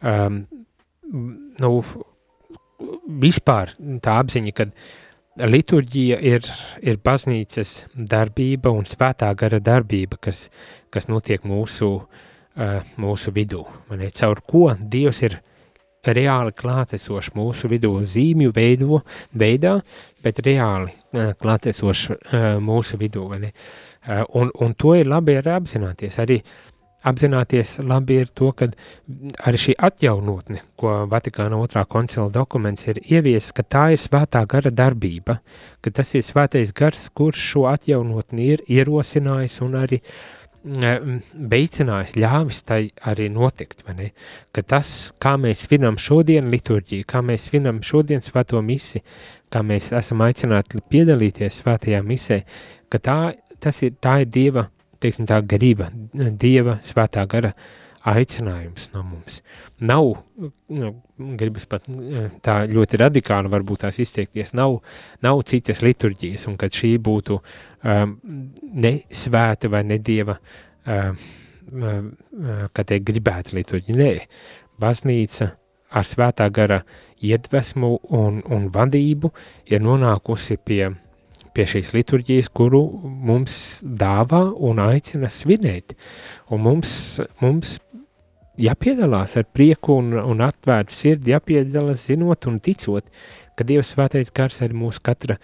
um, 0.00 0.40
nu, 1.60 1.72
vispār 3.22 3.74
tā 4.02 4.16
apziņa, 4.22 4.54
ka 4.56 4.70
liturģija 5.40 6.18
ir, 6.20 6.48
ir 6.82 6.98
baznīcas 7.04 7.86
darbība 7.94 8.72
un 8.72 8.84
svētā 8.88 9.30
gara 9.38 9.60
darbība, 9.62 10.18
kas, 10.20 10.48
kas 10.92 11.08
notiek 11.08 11.44
mūsu, 11.48 11.88
uh, 12.02 12.92
mūsu 13.00 13.32
vidū. 13.34 13.64
Ir 13.96 14.12
caur 14.18 14.42
ko 14.46 14.66
Dievs 14.76 15.22
ir 15.24 15.38
reāli 16.02 16.52
klātesošs 16.58 17.32
mūsu 17.38 17.70
vidū 17.70 17.94
zīmju 18.02 18.52
veido, 18.54 19.00
veidā, 19.38 19.78
bet 20.22 20.42
reāli 20.44 20.92
uh, 20.92 21.32
klātesošs 21.38 22.10
uh, 22.10 22.18
mūsu 22.60 23.00
vidū. 23.00 23.28
Un, 23.32 24.50
un 24.50 24.72
to 24.74 24.96
ir 24.98 25.06
labi 25.06 25.38
arī 25.38 25.54
apzināties. 25.54 26.18
Arī 26.18 26.40
apzināties 27.08 27.78
labi 27.86 28.20
ir 28.22 28.30
to, 28.34 28.50
ka 28.56 28.68
arī 29.46 29.60
šī 29.64 29.74
atjaunotne, 29.88 30.62
ko 30.78 31.02
Vatikāna 31.10 31.58
otrā 31.62 31.84
koncila 31.88 32.28
dokuments 32.32 32.86
ir 32.88 33.00
ieviesis, 33.02 33.52
ka 33.56 33.64
tā 33.66 33.84
ir 33.94 34.02
svētā 34.02 34.44
gara 34.50 34.70
darbība, 34.70 35.40
ka 35.82 35.94
tas 35.94 36.14
ir 36.18 36.26
svētais 36.26 36.74
gars, 36.76 37.08
kurš 37.14 37.48
šo 37.54 37.66
atjaunotni 37.72 38.52
ir 38.54 38.64
ierosinājis 38.70 39.60
un 39.66 39.76
arī 39.82 40.02
veicinājis, 40.62 42.14
ļāvis 42.22 42.60
tai 42.62 42.82
arī 43.10 43.26
notikt, 43.34 43.82
vai 43.86 43.94
ne? 43.98 44.10
Ka 44.54 44.62
tas, 44.62 45.12
kā 45.18 45.34
mēs 45.40 45.64
svinam 45.66 45.98
šodien 45.98 46.46
liturģiju, 46.52 47.06
kā 47.08 47.22
mēs 47.22 47.48
svinam 47.50 47.80
šodien 47.82 48.22
svēto 48.22 48.62
misi, 48.62 49.02
kā 49.50 49.64
mēs 49.66 49.90
esam 49.98 50.22
aicināti 50.22 50.78
piedalīties 50.88 51.58
svētajā 51.64 52.02
misē, 52.06 52.44
ka 52.88 53.02
tā, 53.02 53.18
tas 53.58 53.82
ir, 53.82 53.96
tā 53.98 54.20
ir 54.22 54.30
Dieva 54.30 54.68
teiksim, 55.02 55.28
tā 55.28 55.40
garība, 55.46 55.90
Dieva 56.12 56.78
svētā 56.84 57.24
gara 57.30 57.52
aicinājums 58.08 58.88
no 58.94 59.04
mums. 59.06 59.38
Nav, 59.86 60.08
nu, 60.74 60.90
gribas 61.38 61.68
pat 61.70 61.86
tā 62.42 62.56
ļoti 62.70 62.98
radikāli 63.02 63.52
varbūt 63.52 63.84
tās 63.84 64.00
izteikties, 64.02 64.54
nav, 64.58 64.80
nav 65.22 65.42
citas 65.46 65.84
liturģijas, 65.86 66.48
un 66.50 66.58
kad 66.58 66.74
šī 66.74 66.96
būtu 67.02 67.38
um, 67.38 68.16
ne 68.62 68.94
svēta 69.06 69.70
vai 69.70 69.84
ne 69.86 70.00
Dieva, 70.02 70.36
um, 70.86 71.22
um, 71.70 72.10
kā 72.74 72.86
teikt, 72.86 73.06
gribēta 73.12 73.54
liturģija. 73.58 73.98
Nē, 74.02 74.12
baznīca 74.82 75.52
ar 75.92 76.08
svētā 76.08 76.48
gara 76.50 76.82
iedvesmu 77.22 77.94
un, 78.18 78.42
un 78.50 78.68
vadību 78.72 79.30
ir 79.70 79.82
nonākusi 79.84 80.58
pie 80.58 80.86
pie 81.54 81.66
šīs 81.68 81.92
liturģijas, 81.96 82.50
kuru 82.54 82.82
mums 83.02 83.54
dāvā 83.82 84.44
un 84.68 84.80
aicina 84.82 85.30
svinēt. 85.32 85.96
Un 86.52 86.62
mums, 86.64 86.92
mums 87.42 87.78
jāpiedalās 88.60 89.36
ar 89.40 89.46
prieku 89.48 89.96
un, 90.00 90.12
un 90.18 90.42
atvērtu 90.44 90.96
sirdi, 90.96 91.32
jāpiedalās 91.32 92.06
zinot 92.10 92.48
un 92.50 92.58
ticot, 92.62 93.06
ka 93.56 93.66
Dievs 93.68 93.92
svētais 93.94 94.32
gars 94.34 94.62
arī 94.64 94.76
mūsu 94.78 95.02
katra 95.04 95.38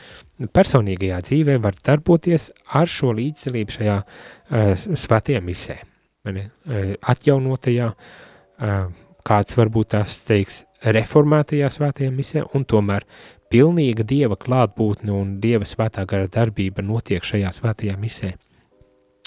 personīgajā 0.54 1.20
dzīvē 1.26 1.58
var 1.64 1.76
darboties 1.84 2.50
ar 2.78 2.88
šo 2.90 3.12
līdzdalību 3.16 3.76
šajā 3.78 3.98
uh, 4.02 4.72
svētajā 4.76 5.42
misē. 5.44 5.78
Uh, 6.28 6.94
atjaunotajā, 7.08 7.90
uh, 7.92 8.80
kāds 9.28 9.56
varbūt 9.58 9.94
tās 9.96 10.20
teiks, 10.28 10.62
reformētajā 10.84 11.68
svētajā 11.74 12.12
misē, 12.14 12.44
un 12.54 12.64
tomēr 12.68 13.06
pilnīga 13.52 14.04
Dieva 14.06 14.36
klātbūtne 14.40 15.14
un 15.14 15.38
Dieva 15.42 15.66
svētā 15.68 16.04
gara 16.08 16.28
darbība 16.30 16.84
notiek 16.84 17.24
šajā 17.24 17.52
svētajā 17.54 17.96
misē. 18.00 18.34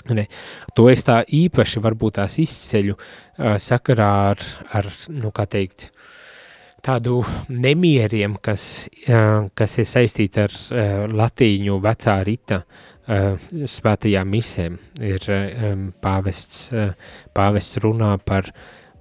Ne, 0.09 0.25
to 0.73 0.87
es 0.89 1.03
tā 1.05 1.19
īpaši 1.21 1.81
varbūt 1.83 2.17
tās 2.17 2.39
izceļu 2.41 2.95
uh, 2.97 3.57
sakarā 3.61 4.09
ar, 4.31 4.39
ar, 4.73 4.87
nu 5.13 5.29
kā 5.35 5.45
teikt, 5.45 5.91
tādu 6.81 7.19
nemieriem, 7.53 8.33
kas, 8.41 8.63
uh, 9.05 9.51
kas 9.53 9.77
ir 9.83 9.89
saistīti 9.89 10.41
ar 10.41 10.55
uh, 10.55 11.03
latīņu 11.21 11.77
vecā 11.85 12.17
rita 12.25 12.63
uh, 12.63 13.37
svētajām 13.75 14.33
misēm. 14.33 14.79
Ir 15.05 15.27
um, 15.35 15.91
pāvests, 16.01 16.71
uh, 16.73 17.13
pāvests 17.37 17.77
runā 17.85 18.15
par 18.25 18.49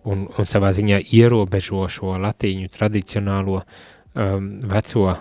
un, 0.04 0.28
un 0.28 0.52
savā 0.52 0.74
ziņā 0.76 1.00
ierobežo 1.16 1.88
šo 1.88 2.18
latīņu 2.20 2.68
tradicionālo 2.76 3.62
uh, 3.62 3.80
veco 4.14 5.04
uh, 5.06 5.16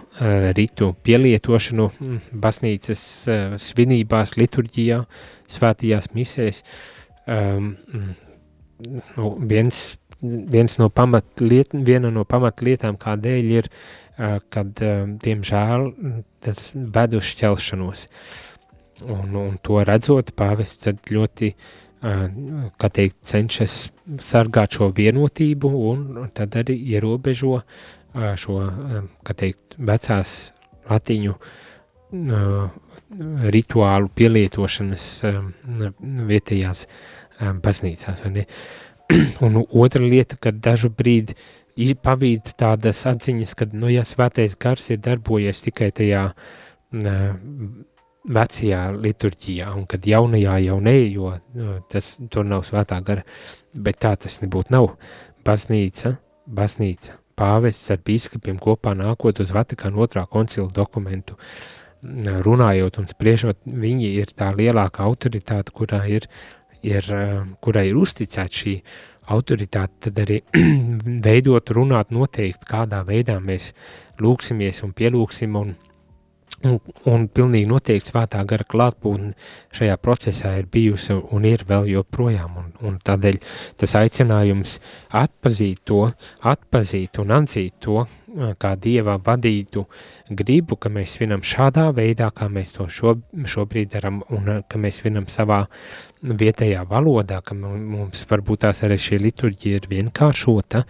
ritu 0.57 0.93
pielietošanu 1.03 1.89
mm, 1.89 2.19
baznīcas 2.41 3.03
uh, 3.29 3.55
svinībās, 3.61 4.33
liturģijā, 4.39 5.03
svētajās 5.49 6.09
misēs. 6.17 6.63
Um, 7.29 7.75
mm, 7.93 8.13
nu, 9.17 9.33
viens, 9.49 9.97
viens 10.21 10.79
no 10.81 10.89
pamatliet, 10.89 11.75
viena 11.85 12.09
no 12.13 12.25
pamatlietām, 12.25 12.97
kādēļ 12.97 13.51
ir, 13.59 13.69
uh, 13.69 14.39
kad, 14.49 14.73
uh, 14.81 15.05
diemžēl, 15.21 15.91
tas 16.41 16.71
ved 16.73 17.19
uz 17.19 17.29
šķelšanos. 17.29 18.07
Un, 19.05 19.37
un 19.37 19.53
to 19.63 19.79
redzot, 19.85 20.33
pāvests 20.35 20.89
ļoti 21.07 21.53
teikt, 21.99 23.17
cenšas 23.27 23.73
sargāt 24.23 24.77
šo 24.77 24.89
vienotību 24.95 25.71
un 25.91 26.29
tad 26.35 26.55
arī 26.55 26.77
ierobežo 26.95 27.59
šo, 28.13 28.59
kā 29.25 29.35
teikt, 29.37 29.77
vecās 29.77 30.51
latiņu 30.89 31.35
rituālu 33.55 34.09
pielietošanas 34.17 35.05
vietējās 36.29 36.85
baznīcās. 37.63 38.25
Un 39.45 39.61
otra 39.63 40.03
lieta, 40.05 40.37
kad 40.41 40.59
dažu 40.61 40.91
brīdi 40.93 41.37
pavīd 42.03 42.53
tādas 42.59 43.05
atziņas, 43.09 43.53
ka, 43.57 43.69
nu, 43.73 43.89
ja 43.93 44.03
svētais 44.05 44.57
gars 44.59 44.89
ir 44.93 44.99
darbojies 45.05 45.63
tikai 45.65 45.91
tajā 45.95 46.25
vecajā 48.29 48.81
liturģijā, 48.97 49.69
un 49.77 49.85
kad 49.89 50.05
jaunajā 50.05 50.57
jau 50.65 50.77
ne, 50.83 50.95
jo 51.13 51.31
tas 51.89 52.17
tur 52.29 52.45
nav 52.45 52.65
svētā 52.67 52.99
gara, 53.05 53.23
bet 53.73 54.01
tā 54.03 54.15
tas 54.19 54.41
nebūtu 54.43 54.75
nav. 54.75 54.91
Baznīca, 55.45 56.17
baznīca, 56.45 57.15
pāvests 57.39 57.91
ar 57.93 58.01
bīskapiem 58.05 58.59
kopā 58.61 58.93
nākot 58.97 59.39
uz 59.43 59.53
Vatikānu 59.55 60.03
otrā 60.05 60.25
koncila 60.29 60.67
dokumentu, 60.75 61.37
runājot 62.45 62.99
un 63.01 63.09
spriežot, 63.09 63.59
viņi 63.65 64.13
ir 64.21 64.31
tā 64.35 64.51
lielākā 64.55 65.03
autoritāte, 65.03 65.73
kurā 65.75 66.05
ir, 66.07 66.27
ir, 66.83 67.07
kurai 67.63 67.89
ir 67.89 67.99
uzticēta 67.99 68.61
šī 68.61 68.75
autoritāte, 69.29 70.07
tad 70.07 70.23
arī 70.23 70.39
veidot, 71.27 71.75
runāt 71.75 72.13
noteikti, 72.15 72.69
kādā 72.69 73.03
veidā 73.07 73.37
mēs 73.43 73.73
lūksimies 74.23 74.83
un 74.87 74.95
pielūksim 74.95 75.59
un 75.59 75.75
Un, 76.67 76.79
un 77.07 77.27
pilnīgi 77.31 77.69
noteikti 77.69 78.11
svētā 78.11 78.41
gara 78.47 78.65
klātbūtne 78.67 79.31
šajā 79.75 79.95
procesā 80.03 80.57
ir 80.59 80.65
bijusi 80.71 81.15
un 81.15 81.45
ir 81.47 81.63
vēl 81.69 81.87
joprojām, 81.93 82.57
un, 82.59 82.73
un 82.83 82.97
tādēļ 83.05 83.37
tas 83.79 83.95
aicinājums 83.95 84.73
atpazīt 85.15 85.85
to, 85.87 86.01
atpazīt 86.51 87.21
un 87.23 87.31
atzīt 87.37 87.77
to, 87.85 88.03
kā 88.59 88.73
Dieva 88.75 89.15
vadītu 89.23 89.85
gribu, 90.29 90.75
ka 90.75 90.91
mēs 90.93 91.15
svinam 91.17 91.41
šādā 91.45 91.87
veidā, 91.95 92.29
kā 92.35 92.49
mēs 92.51 92.75
to 92.75 92.89
šo, 92.91 93.15
šobrīd 93.47 93.95
daram, 93.95 94.21
un 94.35 94.59
ka 94.67 94.81
mēs 94.81 94.99
svinam 95.01 95.29
savā 95.31 95.63
vietējā 96.21 96.83
valodā, 96.89 97.39
ka 97.41 97.55
mums 97.55 98.25
varbūt 98.29 98.65
tās 98.67 98.83
arī 98.83 98.99
šī 98.99 99.21
liturģija 99.23 99.79
ir 99.79 99.89
vienkāršota, 99.95 100.83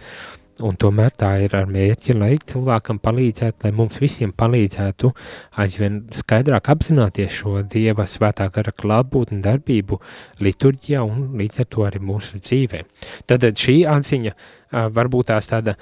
Un 0.66 0.76
tomēr 0.80 1.12
tā 1.16 1.30
ir 1.44 1.54
ar 1.56 1.68
mērķi, 1.70 2.14
lai 2.18 2.34
cilvēkam 2.52 2.98
palīdzētu, 3.02 3.64
lai 3.64 3.72
mums 3.76 4.00
visiem 4.02 4.32
palīdzētu 4.36 5.10
aizvien 5.62 6.02
skaidrāk 6.14 6.68
apzināties 6.74 7.38
šo 7.40 7.62
Dieva 7.70 8.06
svētā 8.10 8.50
gara 8.52 8.74
klātbūtni 8.76 9.40
darbību 9.44 10.00
liturģijā 10.44 11.04
un 11.06 11.30
līdz 11.40 11.62
ar 11.64 11.70
to 11.72 11.86
arī 11.88 12.02
mūsu 12.04 12.42
dzīvē. 12.44 12.82
Tad 13.30 13.48
šī 13.64 13.80
atziņa 13.88 14.36
varbūt 14.96 15.32
tās 15.32 15.48
tāda 15.50 15.76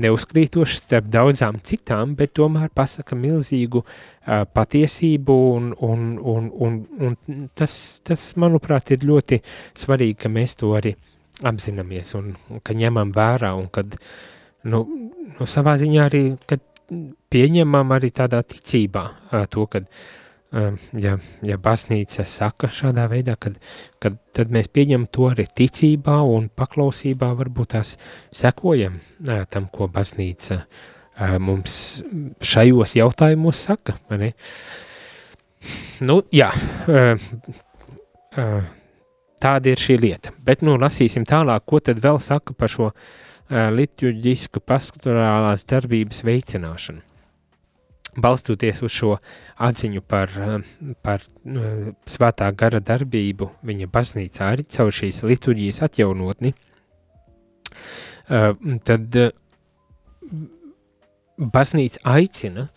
neuzkrītoša 0.00 0.78
starp 0.80 1.10
daudzām 1.12 1.58
citām, 1.62 2.14
bet 2.16 2.32
tomēr 2.38 2.70
pasaka 2.74 3.16
milzīgu 3.18 3.82
patiesību 4.26 5.36
un, 5.56 5.72
un, 5.76 6.06
un, 6.18 6.48
un, 6.66 6.78
un 6.98 7.48
tas, 7.54 8.00
tas, 8.06 8.30
manuprāt, 8.40 8.94
ir 8.96 9.04
ļoti 9.04 9.42
svarīgi, 9.76 10.18
ka 10.24 10.32
mēs 10.32 10.56
to 10.56 10.72
arī 10.78 10.96
apzināmies 11.44 12.14
un, 12.16 12.32
un 12.50 12.62
ka 12.64 12.76
ņemam 12.76 13.10
vērā 13.14 13.52
un 13.58 13.68
kad, 13.72 13.98
nu, 14.70 14.84
nu 15.36 15.48
savā 15.48 15.76
ziņā 15.80 16.06
arī, 16.08 16.22
kad 16.48 16.62
pieņemam 17.32 17.92
arī 17.96 18.12
tādā 18.14 18.40
ticībā 18.46 19.04
to, 19.52 19.66
kad, 19.70 19.88
ja, 21.02 21.16
ja 21.44 21.58
baznīca 21.60 22.24
saka 22.30 22.70
šādā 22.72 23.08
veidā, 23.10 23.34
kad, 23.40 23.58
kad 24.02 24.16
tad 24.36 24.54
mēs 24.54 24.70
pieņemam 24.72 25.08
to 25.12 25.30
arī 25.32 25.48
ticībā 25.60 26.20
un 26.30 26.48
paklausībā 26.48 27.32
varbūt 27.40 27.74
tās 27.74 27.96
sekojam 28.34 29.00
tam, 29.50 29.68
ko 29.72 29.90
baznīca 29.92 30.62
mums 31.40 31.76
šajos 32.44 32.96
jautājumos 32.98 33.66
saka, 33.68 33.96
vai 34.10 34.20
ne? 34.20 34.32
Nu, 36.06 36.20
jā, 36.30 36.52
Tāda 39.42 39.72
ir 39.72 39.80
šī 39.80 39.98
lieta. 40.00 40.32
Bet 40.44 40.62
nu 40.64 40.78
lasīsim 40.80 41.26
tālāk, 41.28 41.66
ko 41.68 41.80
tad 41.84 42.00
vēl 42.00 42.18
saka 42.22 42.54
par 42.56 42.72
šo 42.72 42.88
uh, 42.88 43.68
liturģisku 43.76 44.62
pastorālās 44.64 45.66
darbības 45.68 46.22
veicināšanu. 46.24 47.04
Balstoties 48.16 48.80
uz 48.80 48.94
šo 48.96 49.10
atziņu 49.60 50.00
par, 50.08 50.32
par 51.04 51.20
uh, 51.20 51.90
svētā 52.08 52.48
gara 52.56 52.80
darbību 52.80 53.50
viņa 53.68 53.90
baznīcā 53.92 54.52
arī 54.54 54.64
caur 54.72 54.94
šīs 54.98 55.20
liturģijas 55.28 55.82
atjaunotni, 55.84 56.54
uh, 58.32 58.54
tad 58.88 59.20
baznīca 61.36 62.00
aicina 62.16 62.70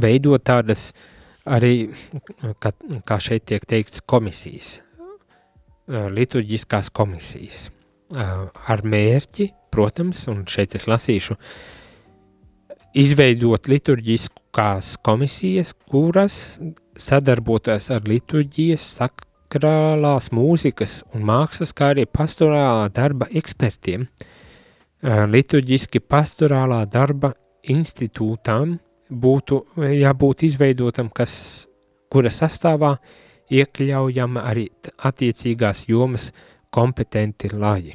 veidot 0.00 0.40
tādas 0.48 0.88
uh, 0.94 1.10
arī, 1.44 1.92
kā, 2.62 2.72
kā 3.06 3.20
šeit 3.22 3.46
tiek 3.50 3.64
teikts, 3.68 4.02
komisijas, 4.06 4.78
liturģiskās 5.88 6.90
komisijas, 6.94 7.68
ar 8.14 8.84
mērķi, 8.84 9.50
protams, 9.74 10.24
un 10.32 10.44
šeit 10.48 10.76
es 10.78 10.86
lasīšu, 10.88 11.36
izveidot 12.94 13.68
liturģiskās 13.68 14.94
komisijas, 15.04 15.74
kuras 15.90 16.58
sadarbotos 17.00 17.90
ar 17.92 18.06
liturģijas 18.08 18.86
sakrālās 19.00 20.30
mūzikas 20.34 21.02
un 21.14 21.26
mākslas, 21.26 21.74
kā 21.76 21.92
arī 21.94 22.06
pastorālā 22.06 22.86
darba 22.94 23.28
ekspertiem, 23.34 24.06
liturģiski 25.04 26.00
pastorālā 26.00 26.84
darba 26.88 27.34
institūtām, 27.68 28.78
būtu 29.14 29.60
jābūt 29.78 30.44
izveidotam, 30.48 31.10
kas, 31.14 31.66
kura 32.12 32.30
sastāvā 32.30 32.94
iekļaujama 33.54 34.44
arī 34.48 34.68
attiecīgās 35.08 35.84
jomas 35.90 36.30
kompetenti 36.74 37.50
laji. 37.52 37.94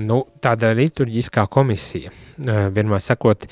Nu, 0.00 0.22
tāda 0.40 0.70
liturģiskā 0.76 1.44
komisija, 1.50 2.12
vienmēr 2.38 3.02
sakot, 3.04 3.44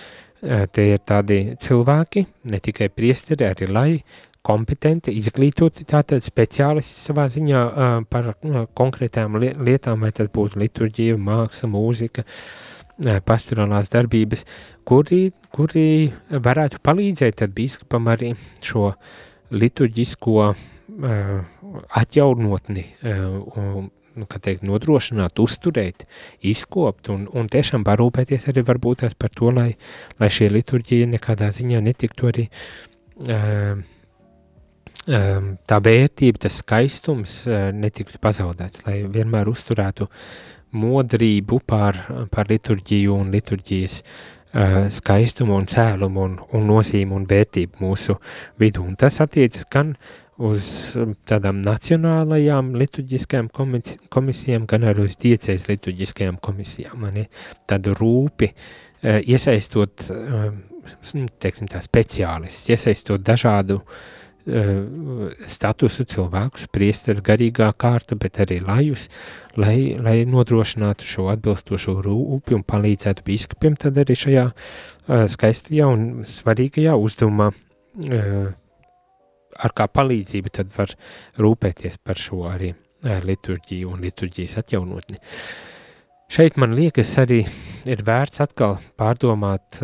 te 0.72 0.86
ir 0.94 1.02
tādi 1.04 1.40
cilvēki, 1.60 2.24
ne 2.48 2.60
tikai 2.62 2.88
priesteri, 2.94 3.48
arī 3.48 3.68
laji, 3.68 4.00
kompetenti, 4.48 5.12
izglītoti, 5.18 5.84
tātad 5.90 6.24
speciālisti 6.24 7.02
savā 7.08 7.26
ziņā 7.28 7.62
par 8.08 8.30
konkrētām 8.78 9.36
lietām, 9.42 10.06
vai 10.06 10.12
tas 10.14 10.30
būtu 10.32 10.62
liturģija, 10.62 11.18
māksla, 11.20 11.68
mūzika, 11.74 12.24
uh, 12.24 12.77
pastorālās 12.98 13.90
darbības, 13.92 14.44
kuri, 14.88 15.28
kuri 15.54 15.84
varētu 16.30 16.80
palīdzēt 16.82 17.38
tad 17.42 17.54
bīskapam 17.56 18.10
arī 18.10 18.32
šo 18.64 18.92
liturģisko 19.54 20.48
atjaunotni, 22.00 22.84
nu, 24.18 24.26
kā 24.26 24.40
teikt, 24.42 24.64
nodrošināt, 24.66 25.38
uzturēt, 25.38 26.08
izkopt 26.42 27.10
un, 27.14 27.28
un 27.30 27.46
tiešām 27.50 27.84
parūpēties 27.86 28.48
arī 28.50 28.64
varbūt 28.66 29.06
par 29.18 29.30
to, 29.30 29.52
lai, 29.54 29.70
lai 30.18 30.30
šie 30.32 30.50
liturģija 30.50 31.12
nekādā 31.14 31.52
ziņā 31.54 31.84
netiktu 31.86 32.32
arī 32.32 32.48
tā 35.68 35.78
vērtība, 35.84 36.42
tas 36.44 36.58
skaistums 36.60 37.40
netiktu 37.48 38.20
pazaudēts, 38.20 38.84
lai 38.88 39.00
vienmēr 39.08 39.48
uzturētu 39.48 40.08
modrību 40.76 41.60
par, 41.66 42.00
par 42.32 42.50
liturģiju 42.50 43.14
un 43.14 43.30
liturģijas 43.32 44.00
uh, 44.02 44.86
skaistumu 44.92 45.56
un 45.56 45.68
cēlumu 45.70 46.24
un, 46.24 46.38
un 46.54 46.66
nozīmu 46.68 47.16
un 47.18 47.26
vērtību 47.28 47.84
mūsu 47.84 48.18
vidū. 48.60 48.84
Un 48.84 48.98
tas 49.00 49.20
attiecas 49.24 49.66
gan 49.72 49.94
uz 50.38 50.68
tādām 51.26 51.62
nacionālajām 51.64 52.74
liturģiskajām 52.78 53.48
komis 53.54 53.96
komisijām, 54.14 54.68
gan 54.70 54.86
arī 54.86 55.08
uz 55.08 55.16
diecēs 55.18 55.66
liturģiskajām 55.70 56.38
komisijām. 56.42 57.00
Mani 57.06 57.26
tādu 57.66 57.96
rūpi 57.98 58.52
uh, 58.52 59.18
iesaistot, 59.24 60.10
uh, 60.14 60.52
teiksim 61.42 61.68
tā, 61.70 61.82
speciālists, 61.84 62.70
iesaistot 62.70 63.24
dažādu 63.26 63.82
uh, 63.82 63.98
statusu 64.48 66.06
cilvēkus, 66.08 66.68
priesteru 66.72 67.22
garīgā 67.24 67.68
kārta, 67.76 68.16
bet 68.16 68.40
arī 68.44 68.60
lajus, 68.64 69.08
lai, 69.60 69.96
lai 70.00 70.22
nodrošinātu 70.28 71.06
šo 71.08 71.28
atbilstošo 71.34 71.98
rūpi 72.04 72.56
un 72.56 72.64
palīdzētu 72.64 73.26
biskupiem 73.26 73.76
tad 73.76 73.98
arī 74.00 74.16
šajā 74.18 74.46
uh, 74.48 75.26
skaistajā 75.28 75.88
un 75.92 76.08
svarīgajā 76.28 76.96
uzdevumā, 76.96 77.50
uh, 77.52 78.50
ar 79.58 79.74
kā 79.76 79.88
palīdzību 79.90 80.54
tad 80.54 80.72
var 80.76 80.94
rūpēties 81.40 82.00
par 82.04 82.20
šo 82.20 82.46
arī 82.48 82.72
liturģiju 83.04 83.92
un 83.92 84.00
liturģijas 84.02 84.58
atjaunotni. 84.62 85.20
Šeit 86.28 86.58
man 86.60 86.74
liekas 86.76 87.14
arī 87.22 87.38
ir 87.88 88.02
vērts 88.04 88.42
atkal 88.44 88.76
pārdomāt 89.00 89.78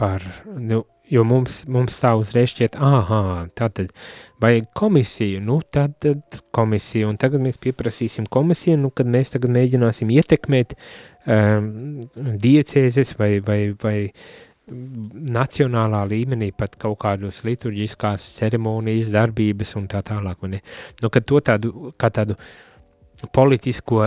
par, 0.00 0.24
nu, 0.56 0.80
jo 1.12 1.24
mums, 1.28 1.62
mums 1.70 1.98
tā 2.00 2.14
uzreiz 2.18 2.52
šķiet, 2.54 2.78
āhā, 2.80 3.22
tātad 3.58 3.90
vajag 4.42 4.70
komisiju, 4.78 5.42
nu 5.44 5.58
tad, 5.74 5.98
tad 6.02 6.40
komisiju, 6.54 7.10
un 7.12 7.18
tagad 7.20 7.44
mēs 7.44 7.60
pieprasīsim 7.62 8.28
komisiju, 8.32 8.78
nu 8.80 8.92
kad 8.96 9.10
mēs 9.10 9.34
tagad 9.34 9.52
mēģināsim 9.56 10.12
ietekmēt 10.16 10.72
um, 11.26 11.68
diecēzes 12.16 13.16
vai, 13.20 13.34
vai, 13.44 13.60
vai 13.82 13.96
nacionālā 14.72 16.02
līmenī 16.08 16.52
pat 16.56 16.76
kaut 16.80 17.00
kādus 17.02 17.42
liturģiskās 17.44 18.24
ceremonijas 18.38 19.10
darbības 19.12 19.76
un 19.80 19.88
tā 19.90 20.00
tālāk, 20.06 20.38
vai 20.42 20.56
ne? 20.56 20.60
Nu, 21.02 21.10
kad 21.12 21.26
to 21.28 21.42
tādu, 21.44 21.92
kā 22.00 22.12
tādu 22.14 22.38
politisko 23.34 24.06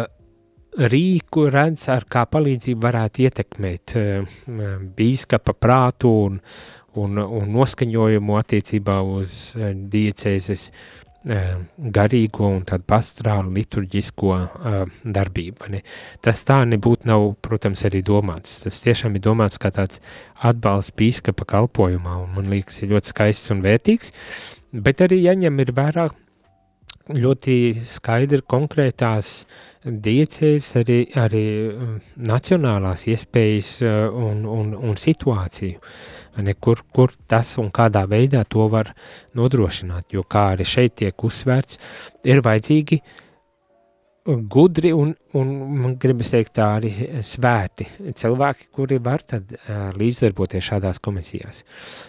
rīku 0.91 1.45
redz, 1.51 1.85
ar 1.93 2.07
kā 2.11 2.25
palīdzību 2.27 2.83
varētu 2.83 3.27
ietekmēt 3.27 3.95
uh, 3.99 4.33
bīskapa 4.97 5.55
prātu 5.55 6.11
un, 6.25 6.41
un, 7.01 7.19
un 7.21 7.49
noskaņojumu 7.55 8.37
attiecībā 8.39 8.99
uz 9.15 9.55
uh, 9.57 9.71
diecēzes 9.73 10.67
uh, 10.71 10.95
garīgo 11.77 12.49
un 12.53 12.65
tādu 12.69 12.85
pastrālu 12.89 13.53
liturģisko 13.55 14.33
uh, 14.35 14.97
darbību. 15.03 15.81
Tas 16.25 16.43
tā 16.47 16.61
nebūtu 16.69 17.09
nav, 17.09 17.31
protams, 17.45 17.85
arī 17.87 18.03
domāts. 18.05 18.59
Tas 18.65 18.81
tiešām 18.85 19.17
ir 19.17 19.25
domāts 19.25 19.61
kā 19.61 19.71
tāds 19.73 20.01
atbalsts 20.45 20.95
bīskapa 20.97 21.47
kalpojumā, 21.55 22.19
un 22.25 22.35
man 22.37 22.51
liekas, 22.53 22.81
ir 22.81 22.93
ļoti 22.93 23.13
skaists 23.13 23.55
un 23.55 23.65
vērtīgs, 23.65 24.13
bet 24.85 25.01
arī 25.05 25.23
jaņem 25.23 25.65
ir 25.65 25.73
vērā 25.75 26.09
ļoti 27.13 27.55
skaidri 27.85 28.41
konkrētās 28.49 29.45
diecēs 29.85 30.71
arī, 30.79 30.99
arī 31.21 31.45
nacionālās 32.17 33.05
iespējas 33.11 33.71
uh, 33.85 34.07
un, 34.09 34.41
un, 34.49 34.73
un 34.73 34.97
situāciju, 34.97 35.77
ne, 35.77 36.24
kur, 36.59 36.81
kur 36.93 37.13
tas 37.27 37.55
un 37.61 37.69
kādā 37.73 38.05
veidā 38.09 38.43
to 38.47 38.67
var 38.71 38.93
nodrošināt, 39.37 40.09
jo 40.13 40.23
kā 40.23 40.51
arī 40.55 40.67
šeit 40.67 40.97
tiek 41.01 41.23
uzsvērts, 41.23 41.79
ir 42.27 42.43
vajadzīgi 42.45 43.01
gudri 44.25 44.89
un, 44.97 45.11
un 45.37 45.95
gribas 46.01 46.31
teikt 46.33 46.55
tā 46.57 46.71
arī 46.79 46.91
svēti 47.21 47.85
cilvēki, 48.17 48.71
kuri 48.73 48.97
var 48.97 49.21
tad 49.21 49.53
līdzdarboties 49.99 50.71
šādās 50.71 50.99
komisijās. 50.99 51.61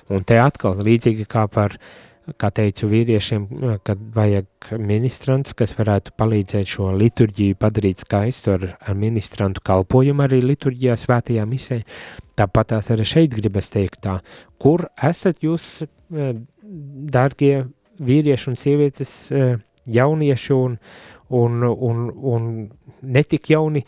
Un 0.08 0.24
te 0.24 0.40
atkal 0.40 0.80
līdzīgi 0.80 1.28
kā 1.28 1.44
par 1.52 1.76
uh, 1.76 2.05
kā 2.40 2.50
teicu 2.54 2.88
vīriešiem, 2.90 3.46
kad 3.86 4.00
vajag 4.14 4.70
ministrants, 4.82 5.54
kas 5.56 5.76
varētu 5.78 6.14
palīdzēt 6.18 6.72
šo 6.72 6.90
liturģiju 6.98 7.58
padarīt 7.60 8.02
skaistu 8.02 8.56
ar, 8.56 8.66
ar 8.80 8.98
ministrantu 8.98 9.62
kalpojumu 9.66 10.26
arī 10.26 10.40
liturģijā 10.42 10.96
svētajā 10.98 11.46
misē. 11.46 11.80
Tāpat 12.36 12.72
tās 12.74 12.90
arī 12.92 13.06
šeit 13.08 13.36
gribas 13.36 13.70
teikt 13.72 14.02
tā, 14.04 14.18
kur 14.60 14.88
esat 15.02 15.38
jūs, 15.44 15.86
dārgie 16.10 17.64
vīrieši 18.02 18.50
un 18.50 18.58
sievietes, 18.60 19.14
jaunieši 19.86 20.52
un, 20.56 20.76
un, 21.28 21.62
un, 21.62 22.04
un 22.34 22.50
netik 23.02 23.50
jauni, 23.54 23.84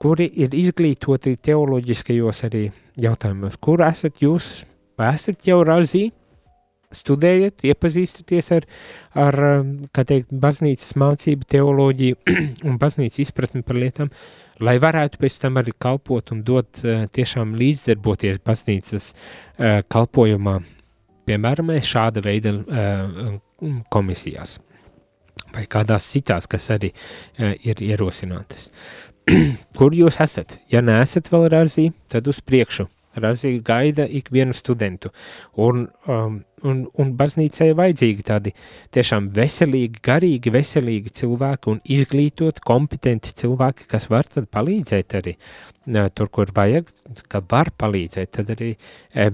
kuri 0.00 0.28
ir 0.44 0.54
izglītoti 0.54 1.36
teoloģiskajos 1.42 2.44
arī 2.48 2.66
jautājumos, 3.00 3.58
kur 3.60 3.82
esat 3.86 4.22
jūs, 4.22 4.60
esat 5.00 5.46
jau 5.48 5.62
razī, 5.66 6.08
studējat, 6.96 7.64
iepazīstaties 7.68 8.50
ar, 8.56 8.66
ar 9.26 9.38
um, 9.48 9.72
kā 9.94 10.04
teikt, 10.08 10.32
baznīcas 10.44 10.94
mācību, 11.00 11.48
teoloģiju 11.54 12.18
un 12.68 12.78
baznīcas 12.80 13.22
izpratni 13.26 13.64
par 13.66 13.78
lietām, 13.80 14.12
lai 14.64 14.76
varētu 14.82 15.20
pēc 15.22 15.38
tam 15.42 15.60
arī 15.62 15.74
kalpot 15.78 16.34
un 16.34 16.44
dot 16.46 16.82
uh, 16.84 17.06
tiešām 17.14 17.56
līdzdarboties 17.60 18.42
baznīcas 18.44 19.10
uh, 19.14 19.80
kalpojumā, 19.90 20.58
piemēram, 21.28 21.74
šāda 21.84 22.24
veida 22.24 22.54
uh, 22.54 23.34
komisijās 23.92 24.60
vai 25.54 25.68
kādās 25.70 26.06
citās, 26.10 26.48
kas 26.50 26.64
arī 26.74 26.88
ir 27.38 27.78
ierosinātas. 27.84 28.66
Kur 29.78 29.94
jūs 29.96 30.18
esat? 30.24 30.58
Ja 30.72 30.82
neesat 30.84 31.30
vēl 31.32 31.46
rāzī, 31.52 31.88
tad 32.12 32.26
uz 32.30 32.40
priekšu. 32.44 32.88
Rāzī 33.20 33.58
gaida 33.64 34.08
ikvienu 34.08 34.56
studentu. 34.56 35.12
Un 35.54 35.86
um, 36.06 36.42
un, 36.68 36.84
un 37.00 37.12
baznīcai 37.18 37.72
vajadzīgi 37.76 38.26
tādi 38.26 38.52
tiešām 38.94 39.28
veselīgi, 39.36 40.00
garīgi 40.04 40.52
veselīgi 40.54 41.12
cilvēki 41.20 41.70
un 41.72 41.80
izglītot, 41.96 42.62
kompetenti 42.64 43.34
cilvēki, 43.40 43.88
kas 43.90 44.08
var 44.12 44.28
tad 44.30 44.48
palīdzēt 44.54 45.18
arī 45.20 45.36
tur, 46.16 46.30
kur 46.32 46.52
vajag, 46.56 46.88
ka 47.28 47.42
var 47.50 47.70
palīdzēt, 47.80 48.32
tad 48.38 48.54
arī 48.54 48.70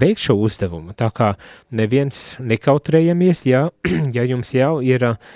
veikt 0.01 0.25
šo 0.25 0.35
uzdevumu. 0.43 0.97
Tā 0.99 1.13
kā 1.15 1.33
neviens 1.79 2.41
nekautrējamies, 2.43 3.47
ja, 3.47 3.69
ja 4.17 4.27
jums 4.27 4.51
jau 4.57 4.79
ir 4.83 5.07
uh, 5.13 5.31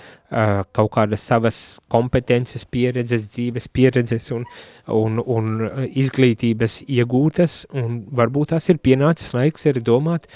kaut 0.75 0.91
kādas 0.97 1.23
savas 1.23 1.61
kompetences, 1.93 2.65
pieredzes, 2.67 3.29
dzīves 3.37 3.69
pieredzes 3.71 4.31
un, 4.35 4.47
un, 4.91 5.21
un 5.23 5.55
izglītības 5.87 6.83
iegūtas, 6.89 7.65
un 7.79 8.03
varbūt 8.11 8.55
tās 8.55 8.69
ir 8.73 8.83
pienācis 8.83 9.35
laiks 9.37 9.69
arī 9.71 9.85
domāt, 9.85 10.27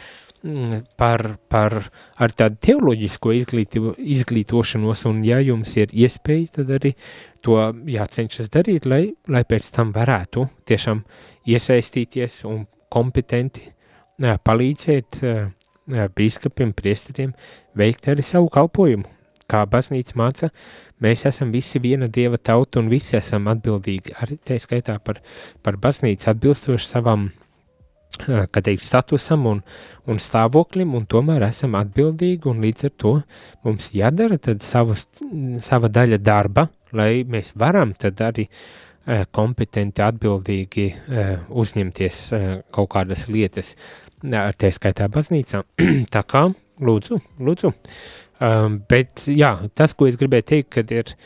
Mm, 0.43 0.85
par, 0.95 1.35
par 1.51 1.73
ar 2.15 2.33
tādu 2.39 2.61
teoloģisko 2.63 3.33
izglītību, 3.41 3.97
izglītošanos, 3.99 5.01
un 5.11 5.25
ja 5.27 5.41
jums 5.43 5.73
ir 5.81 5.91
iespējas, 5.91 6.53
tad 6.55 6.71
arī 6.77 6.93
to 7.43 7.57
jācenšas 7.91 8.53
darīt, 8.55 8.87
lai, 8.87 9.17
lai 9.27 9.43
pēc 9.43 9.67
tam 9.75 9.91
varētu 9.97 10.47
tiešām 10.71 11.03
iesaistīties 11.51 12.45
un 12.47 12.69
kompetenti 12.87 13.67
palīdzēt 14.23 15.19
bīskapiem, 16.15 16.71
priesteriem 16.71 17.35
veikt 17.75 18.07
arī 18.15 18.23
savu 18.23 18.47
kalpojumu. 18.55 19.18
Kā 19.49 19.63
baznīca 19.65 20.17
māca, 20.21 20.51
mēs 21.01 21.25
esam 21.31 21.53
visi 21.55 21.81
viena 21.81 22.09
dieva 22.13 22.37
tauta 22.37 22.83
un 22.83 22.91
visi 22.93 23.17
esam 23.17 23.49
atbildīgi, 23.49 24.13
arī 24.21 24.37
tā 24.45 24.59
skaitā 24.61 24.99
par, 25.01 25.23
par 25.65 25.79
baznīcu 25.81 26.29
atbilstoši 26.35 26.91
savam 26.91 27.31
kā 28.19 28.63
teikt, 28.65 28.83
statusam 28.83 29.47
un, 29.47 29.63
un 30.09 30.21
stāvoklim, 30.23 30.95
un 30.99 31.07
tomēr 31.11 31.45
esam 31.49 31.77
atbildīgi, 31.79 32.49
un 32.51 32.61
līdz 32.65 32.89
ar 32.89 32.95
to 32.99 33.15
mums 33.67 33.91
jādara 33.95 34.39
tad 34.43 34.65
savus, 34.67 35.07
sava 35.65 35.91
daļa 35.93 36.19
darba, 36.19 36.69
lai 36.93 37.25
mēs 37.29 37.53
varam 37.59 37.95
tad 37.99 38.21
arī 38.25 38.49
kompetenti, 39.33 40.05
atbildīgi 40.05 40.87
uzņemties 41.49 42.23
kaut 42.75 42.91
kādas 42.93 43.27
lietas, 43.33 43.75
tie 44.21 44.73
skaitā 44.75 45.09
baznīcā. 45.13 45.63
Tā 46.15 46.25
kā, 46.29 46.49
lūdzu, 46.85 47.21
lūdzu. 47.41 47.73
Bet, 48.39 49.27
jā, 49.27 49.53
tas, 49.75 49.95
ko 49.99 50.07
es 50.07 50.19
gribēju 50.21 50.47
teikt, 50.53 50.69
kad 50.77 50.93
ir 50.95 51.11
uh, 51.11 51.23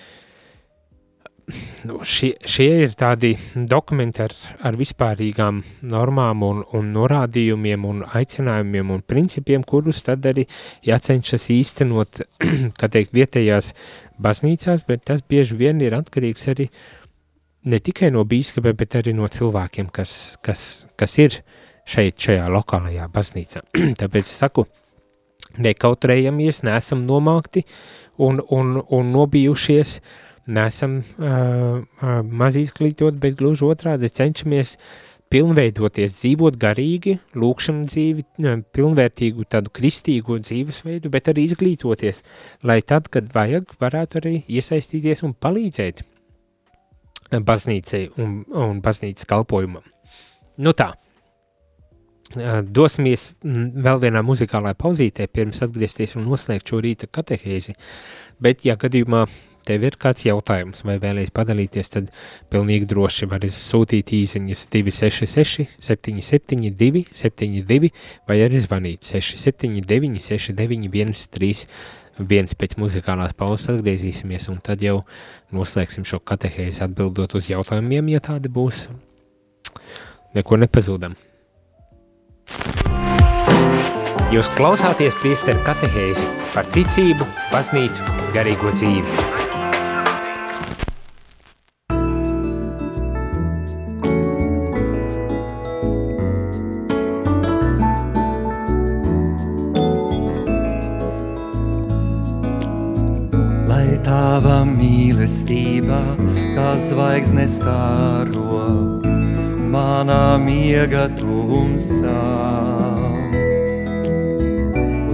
nu, 1.84 2.00
šie, 2.06 2.32
šie 2.48 2.68
ir 2.84 2.94
tādi 2.98 3.32
dokumenti 3.68 4.22
ar, 4.24 4.34
ar 4.66 4.76
vispārīgām 4.78 5.60
normām 5.90 6.44
un, 6.46 6.62
un 6.76 6.90
norādījumiem 6.94 7.86
un 7.88 8.02
aicinājumiem 8.06 8.92
un 8.94 9.04
principiem, 9.06 9.64
kurus 9.66 10.04
tad 10.06 10.26
arī 10.28 10.46
jācenšas 10.86 11.48
īstenot, 11.54 12.22
kā 12.78 12.90
teikt, 12.92 13.14
vietējās 13.16 13.72
baznīcās, 14.22 14.86
bet 14.88 15.06
tas 15.10 15.24
bieži 15.28 15.58
vien 15.58 15.82
ir 15.82 15.96
atkarīgs 15.98 16.48
arī 16.52 16.68
ne 17.70 17.78
tikai 17.78 18.12
no 18.14 18.24
bīskapiem, 18.28 18.76
bet 18.78 18.98
arī 18.98 19.14
no 19.16 19.28
cilvēkiem, 19.30 19.90
kas, 19.94 20.36
kas, 20.42 20.86
kas 20.98 21.18
ir 21.22 21.42
šeit, 21.88 22.18
šajā 22.22 22.46
lokālajā 22.52 23.10
baznīcā. 23.12 23.66
Tāpēc 24.00 24.24
es 24.24 24.38
saku, 24.44 24.66
nekautrējamies, 25.60 26.62
neesam 26.66 27.06
nomākti 27.08 27.64
un, 28.22 28.40
un, 28.50 28.76
un 28.88 29.14
nobijušies, 29.14 29.98
nesam 30.52 31.00
uh, 31.00 31.82
maz 32.26 32.58
izglītot, 32.58 33.18
bet 33.22 33.38
gluži 33.38 33.66
otrādi 33.68 34.10
cenšamies 34.10 34.76
pilnveidoties, 35.32 36.18
dzīvot 36.18 36.58
garīgi, 36.60 37.16
lūkšanu 37.40 37.86
dzīvi, 37.88 38.24
pilnvērtīgu 38.76 39.46
tādu 39.48 39.72
kristīgo 39.72 40.36
dzīvesveidu, 40.42 41.12
bet 41.12 41.30
arī 41.32 41.46
izglītoties, 41.48 42.20
lai 42.68 42.82
tad, 42.84 43.08
kad 43.12 43.30
vajag, 43.32 43.72
varētu 43.80 44.20
arī 44.20 44.34
iesaistīties 44.52 45.24
un 45.24 45.32
palīdzēt 45.32 46.04
baznīcai 47.32 48.02
un, 48.20 48.42
un 48.52 48.82
baznīcas 48.84 49.28
kalpojumam. 49.30 49.84
Nu 50.60 50.74
tā, 50.76 50.90
dosimies 52.64 53.30
vēl 53.42 54.02
vienā 54.02 54.22
muzikālā 54.24 54.74
pauzītē, 54.78 55.28
pirms 55.28 55.62
atgriezties 55.66 56.16
un 56.16 56.28
noslēgt 56.28 56.72
šo 56.72 56.82
rīta 56.84 57.08
katehēzi, 57.12 57.76
bet, 58.42 58.66
ja 58.68 58.76
gadījumā 58.80 59.26
tev 59.66 59.84
ir 59.86 59.96
kāds 60.00 60.24
jautājums 60.26 60.82
vai 60.86 60.96
vēlēs 61.02 61.30
padalīties, 61.34 61.92
tad 61.94 62.10
pilnīgi 62.50 62.88
droši 62.90 63.28
var 63.30 63.44
sūtīt 63.46 64.14
īziņas 64.18 64.66
266 64.74 65.68
772 65.78 67.04
72 67.14 67.92
vai 68.28 68.40
arī 68.42 68.62
zvanīt 68.64 69.06
679 69.06 70.22
69 70.32 71.20
131 71.22 72.00
viens 72.18 72.54
pēc 72.58 72.76
muzikālās 72.80 73.32
pauzes 73.36 73.70
atgriezīsimies, 73.72 74.48
un 74.52 74.60
tad 74.64 74.82
jau 74.84 75.00
noslēgsim 75.54 76.04
šo 76.08 76.20
katehēzi 76.20 76.84
atbildot 76.86 77.38
uz 77.38 77.50
jautājumiem, 77.52 78.12
ja 78.12 78.22
tādi 78.24 78.52
būs. 78.52 78.86
Neko 80.36 80.60
nepazūdam. 80.60 81.16
Jūs 84.32 84.48
klausāties 84.56 85.12
priesteru 85.20 85.60
katehēzi 85.66 86.24
par 86.54 86.64
ticību, 86.72 87.28
baznīcu, 87.52 88.16
garīgo 88.32 88.72
dzīvi. 88.72 89.40
mīlestība, 105.22 106.00
kā 106.56 106.72
zvaigznes 106.80 107.58
stāro, 107.60 108.64
manā 109.72 110.38
miega 110.40 111.08
tumsā. 111.20 113.31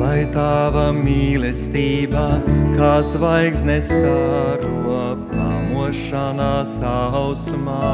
Lai 0.09 0.23
tava 0.33 0.87
mīlestība, 0.97 2.41
kā 2.79 2.93
zvaigznes 3.05 3.91
stāro, 3.91 5.19
pamošanās 5.35 6.79
ausmā. 6.89 7.91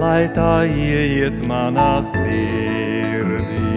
Lai 0.00 0.22
tā 0.32 0.64
ieiet 0.64 1.44
manā 1.44 2.00
sirdī 2.08 3.68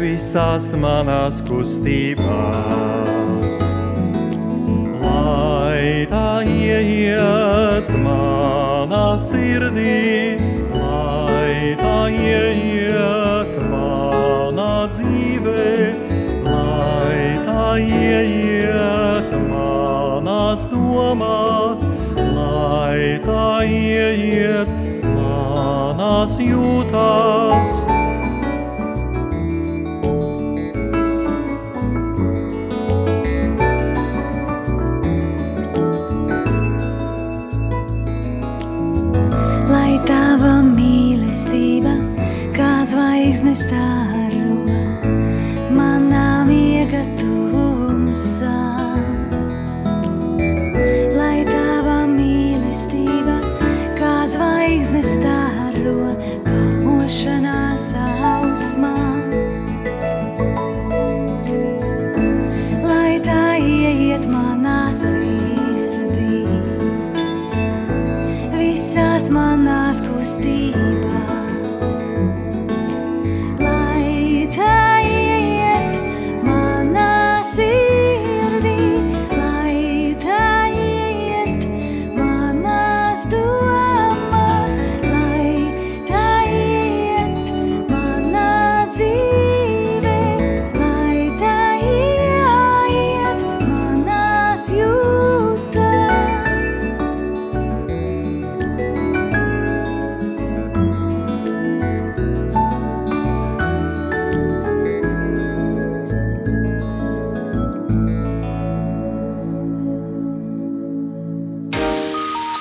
visās 0.00 0.72
manās 0.80 1.44
kustībās. 1.44 2.32
Lai 5.04 6.08
tā 6.08 6.32
ieiet 6.48 7.92
manā 8.08 9.06
sirdī, 9.28 10.63
lai 11.24 11.74
tā 11.80 11.98
ieiet 12.12 13.54
manā 13.70 14.72
dzīvē, 14.92 15.68
lai 16.44 17.22
tā 17.46 17.68
ieiet 17.80 19.32
manās 19.48 20.66
domās, 20.72 21.86
lai 22.18 23.16
tā 23.24 23.48
ieiet 23.64 24.74
manās 25.16 26.38
jūtās. 26.42 27.84
Zvaigznes 42.84 43.62
stāro 43.64 44.14
manā 44.14 44.23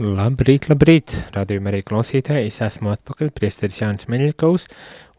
Labrīt, 0.00 0.64
labrīt, 0.70 1.12
radījuma 1.34 1.68
arī 1.68 1.82
klausītāji, 1.84 2.48
es 2.48 2.62
esmu 2.64 2.88
atpakaļ, 2.94 3.28
priesteris 3.36 3.82
Jānis 3.82 4.06
Meļakovs, 4.08 4.64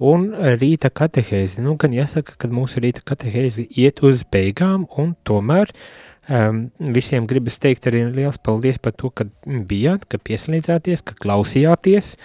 un 0.10 0.32
rīta 0.58 0.90
katehēzi, 0.90 1.62
nu 1.62 1.76
gan 1.78 1.94
jāsaka, 1.94 2.34
ka 2.42 2.50
mūsu 2.50 2.82
rīta 2.82 3.04
katehēzi 3.06 3.68
iet 3.78 4.02
uz 4.08 4.24
beigām, 4.34 4.88
un 4.98 5.12
tomēr 5.28 5.70
um, 5.70 6.64
visiem 6.98 7.28
gribas 7.30 7.60
teikt 7.62 7.86
arī 7.92 8.08
liels 8.16 8.40
paldies 8.42 8.82
par 8.82 8.96
to, 8.98 9.12
ka 9.14 9.28
bijāt, 9.46 10.08
ka 10.10 10.18
pieslēdzāties, 10.18 11.06
ka 11.06 11.20
klausījāties, 11.20 12.16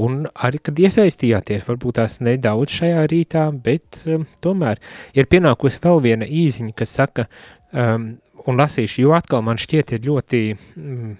un 0.00 0.22
arī, 0.32 0.62
kad 0.64 0.80
iesaistījāties, 0.80 1.66
varbūt 1.68 1.98
tās 2.00 2.22
nedaudz 2.24 2.78
šajā 2.78 3.04
rītā, 3.12 3.44
bet 3.52 4.00
um, 4.06 4.24
tomēr 4.40 4.80
ir 5.12 5.28
pienākusi 5.28 5.84
vēl 5.84 6.00
viena 6.08 6.30
īziņa, 6.40 6.72
kas 6.78 6.96
saka, 7.02 7.28
um, 7.68 8.14
un 8.48 8.58
lasīšu, 8.58 9.02
jo 9.04 9.12
atkal 9.16 9.44
man 9.44 9.60
šķiet 9.60 9.92
ir 9.96 10.06
ļoti 10.08 10.40
mm, 10.54 11.12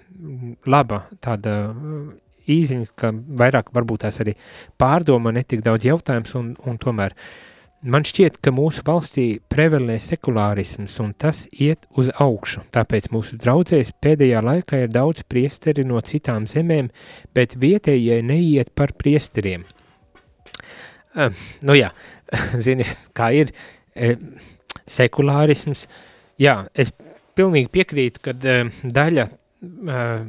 laba 0.71 1.05
tāda 1.25 1.59
uh, 1.69 2.09
īziņa, 2.49 2.89
ka 2.99 3.13
vairāk 3.13 3.71
varbūt 3.77 4.07
tās 4.07 4.21
arī 4.25 4.35
pārdoma, 4.81 5.33
netik 5.35 5.63
daudz 5.67 5.87
jautājums, 5.89 6.35
un, 6.39 6.53
un 6.67 6.81
tomēr 6.81 7.15
man 7.89 8.07
šķiet, 8.09 8.41
ka 8.43 8.53
mūsu 8.55 8.83
valstī 8.87 9.27
prevelē 9.53 9.99
sekulārisms, 10.03 10.97
un 11.05 11.13
tas 11.15 11.45
iet 11.53 11.87
uz 11.99 12.11
augšu, 12.25 12.65
tāpēc 12.75 13.11
mūsu 13.15 13.39
draudzēs 13.41 13.95
pēdējā 14.03 14.43
laikā 14.45 14.85
ir 14.85 14.95
daudz 14.95 15.25
priesteri 15.29 15.87
no 15.87 16.01
citām 16.01 16.49
zemēm, 16.51 16.91
bet 17.37 17.59
vietējie 17.61 18.23
neiet 18.27 18.73
par 18.75 18.97
priesteriem. 18.99 19.67
Uh, 21.19 21.33
nu 21.67 21.75
jā, 21.79 21.93
ziniet, 22.67 23.11
kā 23.17 23.31
ir, 23.35 23.51
e, 23.97 24.15
sekulārisms, 24.89 25.87
jā, 26.39 26.61
es 26.79 26.93
pilnīgi 27.39 27.71
piekrītu, 27.79 28.25
ka 28.25 28.35
uh, 28.37 28.81
daļa 28.99 29.29
uh, 29.29 30.27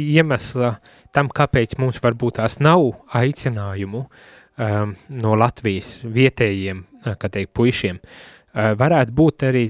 iemesla 0.00 0.76
tam, 1.14 1.30
kāpēc 1.30 1.76
mums 1.82 2.00
varbūt 2.02 2.40
tās 2.40 2.58
nav 2.62 2.86
aicinājumu 3.14 4.06
um, 4.06 4.94
no 5.14 5.34
Latvijas 5.38 6.00
vietējiem, 6.06 6.86
kā 7.20 7.30
teikt, 7.30 7.52
puišiem, 7.54 8.00
uh, 8.00 8.72
varētu 8.78 9.14
būt 9.20 9.46
arī 9.50 9.66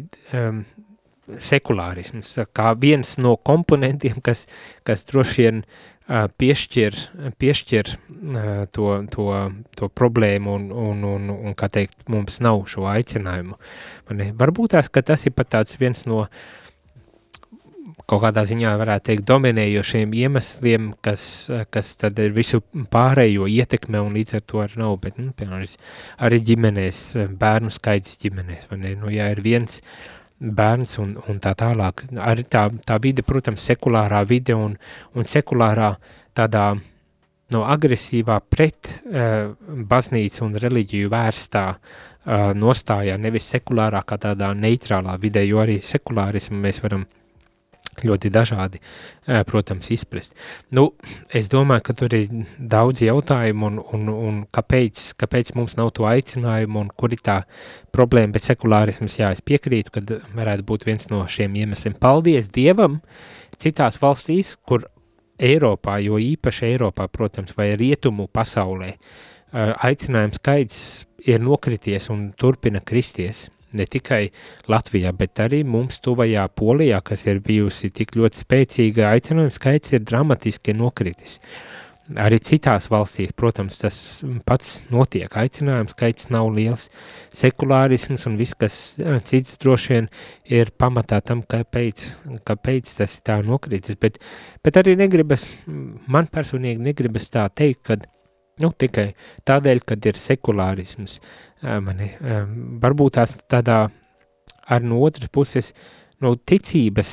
sekulārisms, 1.41 2.37
kā 2.53 2.75
viens 2.81 3.17
no 3.23 3.37
komponentiem, 3.37 4.21
kas, 4.25 4.45
kas 4.85 5.05
droši 5.09 5.41
vien 5.41 5.63
uh, 5.65 6.27
piešķir, 6.29 6.99
piešķir 7.41 7.93
uh, 7.95 8.65
to, 8.75 8.91
to, 9.13 9.29
to 9.79 9.89
problēmu 9.89 10.59
un, 10.59 10.67
un, 10.73 11.07
un, 11.15 11.31
un, 11.35 11.55
kā 11.57 11.71
teikt, 11.73 11.97
mums 12.13 12.41
nav 12.45 12.67
šo 12.71 12.89
aicinājumu. 12.93 13.57
Varbūt 14.41 14.77
tās, 14.77 14.93
ka 14.93 15.05
tas 15.07 15.25
ir 15.27 15.37
pat 15.37 15.55
tāds 15.57 15.81
viens 15.81 16.05
no 16.11 16.25
kaut 18.11 18.23
kādā 18.25 18.45
ziņā 18.49 18.75
varētu 18.81 19.09
teikt 19.09 19.27
dominējošiem 19.29 20.13
iemesliem, 20.19 20.91
kas, 21.05 21.25
kas 21.73 21.95
tad 22.01 22.19
ir 22.21 22.35
visu 22.37 22.61
pārējo 22.93 23.49
ietekme 23.51 24.03
un 24.05 24.13
līdz 24.17 24.39
ar 24.39 24.45
to 24.45 24.61
arī 24.65 24.81
nav, 24.83 24.99
bet, 25.05 25.17
nu, 25.21 25.33
piemēram, 25.37 25.65
arī 26.27 26.41
ģimenēs, 26.51 27.01
bērnu 27.41 27.73
skaits 27.73 28.19
ģimenēs, 28.25 28.69
vai 28.71 28.81
ne, 28.83 28.95
nu, 29.01 29.13
ja 29.15 29.31
ir 29.33 29.41
viens 29.45 29.81
bērns 30.45 30.99
un, 31.01 31.15
un 31.31 31.41
tā 31.41 31.55
tālāk. 31.57 32.05
Arī 32.21 32.45
tā, 32.51 32.67
tā 32.85 32.99
vide, 33.01 33.25
protams, 33.25 33.65
sekulārā 33.65 34.21
vide 34.29 34.57
un, 34.59 34.77
un 35.17 35.29
sekulārā 35.29 35.95
tādā 36.37 36.75
no 37.55 37.63
agresīvā 37.71 38.41
pret 38.51 38.91
uh, 38.99 39.55
baznīcu 39.89 40.45
un 40.45 40.57
reliģiju 40.61 41.09
vērstā 41.13 41.67
uh, 41.73 42.51
nostājā, 42.59 43.17
nevis 43.21 43.49
sekulārā 43.55 44.03
kā 44.05 44.19
tādā 44.21 44.51
neitrālā 44.59 45.17
vidē, 45.23 45.45
jo 45.47 45.63
arī 45.63 45.79
sekulārismu 45.85 46.59
mēs 46.65 46.83
varam 46.85 47.05
uh, 47.05 47.21
ļoti 48.03 48.31
dažādi, 48.35 48.81
protams, 49.49 49.91
izprast. 49.95 50.35
Nu, 50.75 50.89
es 51.35 51.51
domāju, 51.53 51.85
ka 51.87 51.97
tur 52.01 52.17
ir 52.17 52.33
daudz 52.59 53.05
jautājumu 53.05 53.71
un, 53.71 53.79
un, 53.97 54.09
un 54.15 54.41
kāpēc, 54.55 55.07
kāpēc 55.21 55.55
mums 55.59 55.77
nav 55.79 55.93
to 55.97 56.09
aicinājumu 56.09 56.83
un 56.83 56.91
kur 56.97 57.15
ir 57.15 57.23
tā 57.25 57.41
problēma, 57.95 58.35
bet 58.35 58.49
sekulārisms, 58.49 59.21
jā, 59.21 59.31
es 59.35 59.45
piekrītu, 59.45 59.95
ka 59.95 60.05
varētu 60.35 60.67
būt 60.67 60.89
viens 60.89 61.11
no 61.13 61.23
šiem 61.31 61.55
iemesliem. 61.63 61.97
Paldies 62.01 62.51
Dievam 62.55 63.01
citās 63.61 64.01
valstīs, 64.03 64.57
kur 64.67 64.87
Eiropā, 65.39 65.99
jo 66.03 66.19
īpaši 66.23 66.69
Eiropā, 66.73 67.09
protams, 67.11 67.55
vai 67.59 67.73
rietumu 67.79 68.29
pasaulē, 68.31 68.93
aicinājums 69.55 70.39
skaits 70.39 70.79
ir 71.27 71.43
nokrities 71.43 72.11
un 72.13 72.29
turpina 72.39 72.83
kristies 72.85 73.49
ne 73.77 73.87
tikai 73.91 74.23
Latvijā, 74.71 75.13
bet 75.17 75.43
arī 75.45 75.63
mums 75.67 76.01
tuvajā 76.05 76.47
Polijā, 76.57 77.01
kas 77.05 77.27
ir 77.31 77.43
bijusi 77.45 77.93
tik 77.95 78.17
ļoti 78.19 78.45
spēcīga, 78.45 79.13
aicinājums 79.15 79.61
skaits 79.61 79.97
ir 79.97 80.05
dramatiski 80.07 80.77
nokritis. 80.77 81.41
Arī 82.21 82.37
citās 82.45 82.91
valstīs, 82.93 83.31
protams, 83.33 83.79
tas 83.81 83.95
pats 84.45 84.83
notiek. 84.93 85.33
Aicinājums 85.41 85.95
skaits 85.95 86.29
nav 86.29 86.51
liels. 86.53 86.91
Sekulārisms 87.33 88.27
un 88.29 88.37
viss, 88.37 88.53
kas 88.61 88.77
cits 89.25 89.57
droši 89.63 89.95
vien 89.95 90.11
ir 90.53 90.69
pamatā 90.77 91.23
tam, 91.25 91.41
kāpēc, 91.41 92.05
kāpēc 92.45 92.93
tas 92.99 93.17
tā 93.25 93.39
nokritis. 93.41 93.97
Bet, 93.97 94.21
bet 94.61 94.83
arī 94.83 94.99
negribas, 95.01 95.55
man 95.65 96.29
personīgi 96.29 96.85
negribas 96.91 97.31
tā 97.33 97.47
teikt, 97.49 97.81
ka 97.89 97.97
nu, 98.63 98.71
tikai 98.79 99.09
tādēļ, 99.49 99.83
kad 99.89 100.07
ir 100.07 100.19
sekulārisms, 100.19 101.19
mani, 101.63 102.11
varbūt 102.83 103.19
tās 103.19 103.37
tādā 103.51 103.79
ar 104.65 104.87
no 104.87 105.01
otras 105.05 105.33
puses, 105.33 105.73
no 106.23 106.35
ticības 106.37 107.11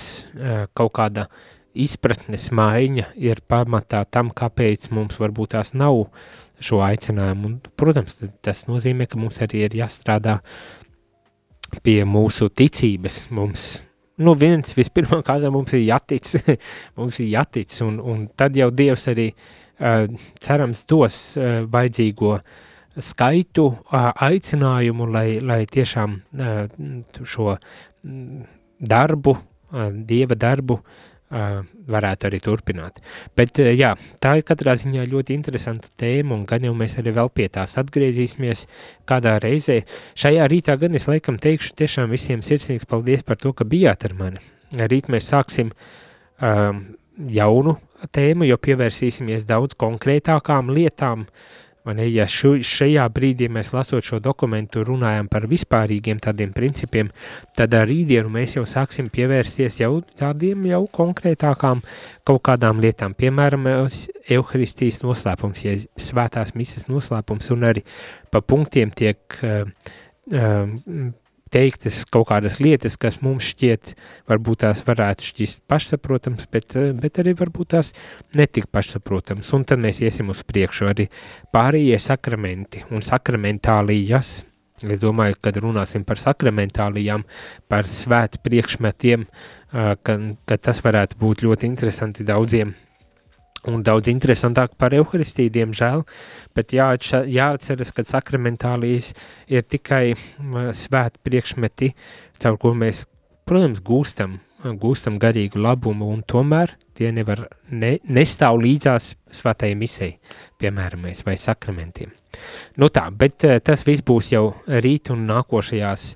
kaut 0.78 0.94
kāda 0.98 1.28
izpratnes 1.72 2.50
maiņa 2.56 3.12
ir 3.20 3.42
pamatā 3.48 4.04
tam, 4.12 4.32
kāpēc 4.36 4.90
mums 4.96 5.20
varbūt 5.22 5.56
tās 5.56 5.74
nav 5.74 6.04
šo 6.62 6.82
aicinājumu. 6.86 7.48
Un, 7.48 7.56
protams, 7.80 8.20
tas 8.44 8.66
nozīmē, 8.70 9.08
ka 9.10 9.20
mums 9.20 9.40
arī 9.44 9.66
ir 9.66 9.80
jāstrādā 9.82 10.40
pie 11.82 12.02
mūsu 12.06 12.52
ticības. 12.52 13.24
Mums, 13.34 13.66
nu 14.22 14.36
viens 14.38 14.76
vispirmā 14.78 15.22
kārtā 15.26 15.52
mums 15.54 15.74
ir 15.78 15.86
jātic, 15.88 16.28
mums 17.00 17.22
ir 17.24 17.32
jātic, 17.38 17.74
un, 17.88 17.98
un 18.04 18.28
tad 18.38 18.60
jau 18.60 18.68
Dievs 18.76 19.08
arī 19.12 19.32
uh, 19.32 19.50
cerams 19.82 20.84
dos 20.90 21.22
uh, 21.40 21.64
vajadzīgo 21.72 22.36
skaitu 23.00 23.70
aicinājumu, 23.92 25.08
lai, 25.08 25.40
lai 25.40 25.62
tiešām 25.70 26.18
šo 27.24 27.54
darbu, 28.82 29.36
dieva 30.10 30.36
darbu 30.36 30.78
varētu 31.32 32.28
arī 32.28 32.40
turpināt. 32.44 33.00
Bet 33.38 33.62
jā, 33.64 33.94
tā 34.20 34.34
ir 34.40 34.44
katrā 34.48 34.74
ziņā 34.76 35.06
ļoti 35.08 35.38
interesanta 35.38 35.88
tēma, 36.02 36.36
un 36.36 36.44
gan 36.50 36.66
jau 36.68 36.74
mēs 36.76 36.98
arī 37.00 37.14
vēl 37.16 37.32
pie 37.32 37.48
tās 37.48 37.78
atgriezīsimies 37.80 38.66
kādā 39.08 39.38
reizē. 39.40 39.80
Šajā 40.20 40.50
rītā 40.52 40.76
gan 40.82 41.00
es 41.00 41.08
laikam 41.08 41.40
teikšu 41.40 41.78
tiešām 41.80 42.12
visiem 42.12 42.44
sirsnīgs 42.44 42.90
paldies 42.92 43.24
par 43.24 43.40
to, 43.40 43.54
ka 43.56 43.64
bijāt 43.64 44.04
ar 44.10 44.18
mani. 44.20 44.44
Rīt 44.76 45.08
mēs 45.12 45.32
sāksim 45.32 45.72
um, 45.72 46.84
jaunu 47.32 47.78
tēmu, 48.16 48.48
jo 48.50 48.58
pievērsīsimies 48.62 49.46
daudz 49.50 49.78
konkrētākām 49.80 50.72
lietām, 50.74 51.28
Ne, 51.82 52.04
ja 52.14 52.28
šu, 52.30 52.60
šajā 52.62 53.08
brīdī 53.10 53.48
mēs 53.50 53.72
lasot 53.74 54.06
šo 54.06 54.20
dokumentu 54.22 54.84
runājam 54.86 55.26
par 55.32 55.48
vispārīgiem 55.50 56.20
tādiem 56.22 56.52
principiem, 56.54 57.08
tad 57.58 57.74
ar 57.74 57.88
rītdienu 57.90 58.30
mēs 58.30 58.54
jau 58.60 58.68
sāksim 58.70 59.08
pievērsties 59.10 59.80
jau 59.82 59.96
tādiem 60.20 60.68
jau 60.70 60.84
konkrētākām 60.94 61.82
kaut 62.28 62.44
kādām 62.46 62.84
lietām, 62.86 63.16
piemēram, 63.18 63.66
Euharistijas 64.30 65.02
noslēpums, 65.02 65.64
ja 65.66 65.74
svētās 65.98 66.54
misas 66.54 66.86
noslēpums 66.92 67.50
un 67.56 67.66
arī 67.72 67.82
pa 68.30 68.44
punktiem 68.46 68.94
tiek 68.94 69.42
uh, 69.42 69.66
uh, 70.38 71.10
teiktas 71.52 72.02
kaut 72.12 72.30
kādas 72.32 72.60
lietas, 72.64 72.98
kas 73.00 73.20
mums 73.24 73.50
šķiet, 73.52 73.94
varbūt 74.32 74.64
tās 74.66 74.84
varētu 74.88 75.28
šķist 75.32 75.64
pašsaprotams, 75.72 76.48
bet, 76.52 76.76
eh, 76.76 76.92
bet 76.98 77.20
arī 77.24 77.36
varbūt 77.38 77.74
tās 77.76 77.94
netik 78.36 78.70
pašsaprotams. 78.72 79.54
Un 79.54 79.66
tad 79.66 79.80
mēs 79.80 80.02
iesim 80.02 80.30
uz 80.30 80.44
priekšu 80.44 80.90
arī 80.92 81.10
pārējie 81.54 82.00
sakramenti 82.00 82.86
un 82.92 83.02
sakramentālijas. 83.02 84.44
Es 84.82 84.98
domāju, 84.98 85.36
kad 85.42 85.54
runāsim 85.62 86.04
par 86.04 86.18
sakramentālijām, 86.18 87.24
par 87.70 87.84
svētu 87.84 88.42
priekšmetiem, 88.42 89.28
eh, 89.28 89.96
ka, 90.04 90.18
ka 90.46 90.58
tas 90.58 90.82
varētu 90.82 91.20
būt 91.20 91.44
ļoti 91.46 91.70
interesanti 91.70 92.24
daudziem 92.24 92.74
un 93.70 93.84
daudz 93.86 94.10
interesantāk 94.12 94.74
par 94.80 94.94
evaharistiju, 94.96 95.52
diemžēl, 95.54 96.06
bet 96.58 96.74
jāatša, 96.76 97.24
jāatceras, 97.30 97.94
ka 97.94 98.06
sakramentālijas 98.08 99.12
ir 99.52 99.66
tikai 99.68 100.14
svēti 100.78 101.22
priekšmeti, 101.28 101.92
caur 102.42 102.58
ko 102.62 102.74
mēs, 102.78 103.06
protams, 103.50 103.84
gūstam, 103.86 104.40
gūstam 104.82 105.18
garīgu 105.22 105.62
labumu, 105.62 106.10
un 106.14 106.22
tomēr 106.26 106.76
tie 106.98 107.12
nevar, 107.14 107.48
ne, 107.70 107.96
nestāv 108.10 108.60
līdzās 108.62 109.16
svētajai 109.42 109.78
misei, 109.78 110.16
piemēram, 110.62 111.10
vai 111.26 111.38
sakramentiem. 111.38 112.14
Nu 112.82 112.90
tā, 112.94 113.08
bet 113.14 113.46
tas 113.66 113.86
viss 113.86 114.06
būs 114.06 114.34
jau 114.34 114.46
rīt 114.66 115.14
un 115.14 115.26
nākošajās 115.30 116.10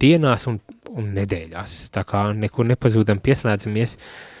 dienās 0.00 0.46
un, 0.48 0.56
un 0.96 1.10
nedēļās, 1.18 1.76
tā 1.92 2.04
kā 2.08 2.30
nekur 2.36 2.64
nepazūdam 2.70 3.20
pieslēdzamies, 3.24 3.98
uh, 3.98 4.33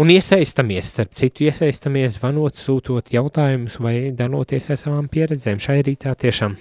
Un 0.00 0.08
iesaistamies, 0.08 0.86
starp 0.94 1.10
citu, 1.12 1.44
iesaistamies, 1.44 2.14
zvanot, 2.16 2.56
sūtot 2.56 3.10
jautājumus 3.12 3.74
vai 3.84 3.94
daloties 4.16 4.70
ar 4.72 4.78
savām 4.80 5.10
pieredzēm. 5.12 5.58
Šai 5.60 5.82
rītā 5.84 6.14
tiešām, 6.22 6.54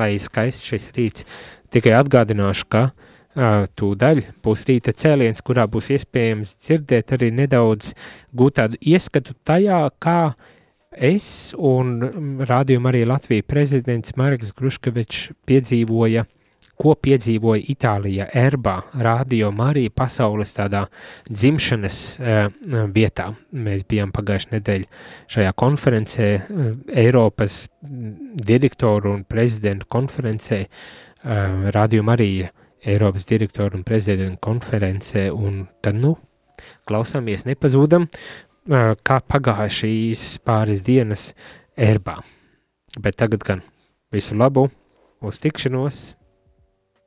lai 0.00 0.14
skaists 0.22 0.64
šis 0.64 0.86
rīts, 0.96 1.26
tikai 1.74 1.92
atgādināšu, 1.98 2.64
ka 2.72 2.86
uh, 2.86 3.66
tūdaļ 3.76 4.22
būs 4.46 4.64
rīta 4.70 4.94
cēliens, 4.96 5.44
kurā 5.44 5.66
būs 5.68 5.90
iespējams 5.92 6.54
dzirdēt 6.62 7.12
arī 7.18 7.28
nedaudz 7.36 7.92
gūt 8.32 8.56
tādu 8.62 8.80
ieskatu 8.80 9.36
tajā, 9.44 9.82
kā 10.00 10.32
es 10.96 11.52
un 11.60 11.98
rādījuma 12.48 12.94
arī 12.94 13.04
Latvija 13.12 13.44
prezidents 13.44 14.16
Marks 14.16 14.56
Gruškevičs 14.56 15.34
piedzīvoja 15.44 16.24
ko 16.76 16.92
piedzīvoja 17.00 17.64
Itālija, 17.72 18.26
Erbā, 18.36 18.76
Radio 19.00 19.50
Marija 19.54 19.92
pasaules 19.96 20.52
tādā 20.56 20.84
dzimšanas 21.30 21.98
uh, 22.18 22.50
vietā. 22.92 23.30
Mēs 23.56 23.86
bijām 23.88 24.12
pagājušajā 24.16 24.56
nedēļā 24.58 25.02
šajā 25.32 25.54
konferencē, 25.62 26.28
uh, 26.36 26.68
Eiropas 27.04 27.62
direktoru 27.82 29.14
un 29.16 29.24
prezidentu 29.28 29.88
konferencē, 29.96 30.62
uh, 30.66 31.70
Radio 31.76 32.04
Marija, 32.06 32.52
Eiropas 32.86 33.26
direktoru 33.28 33.80
un 33.80 33.86
prezidentu 33.86 34.40
konferencē, 34.44 35.30
un 35.32 35.64
tad, 35.84 35.96
nu, 36.02 36.14
klausāmies, 36.88 37.46
nepazūdam, 37.48 38.08
uh, 38.10 38.92
kā 39.00 39.22
pagāja 39.24 39.72
šīs 39.80 40.28
pāris 40.44 40.84
dienas 40.84 41.30
Erbā. 41.76 42.20
Bet 43.00 43.18
tagad 43.20 43.44
gan 43.48 43.64
visu 44.12 44.36
labu, 44.36 44.68
uz 45.24 45.40
tikšanos! 45.40 46.25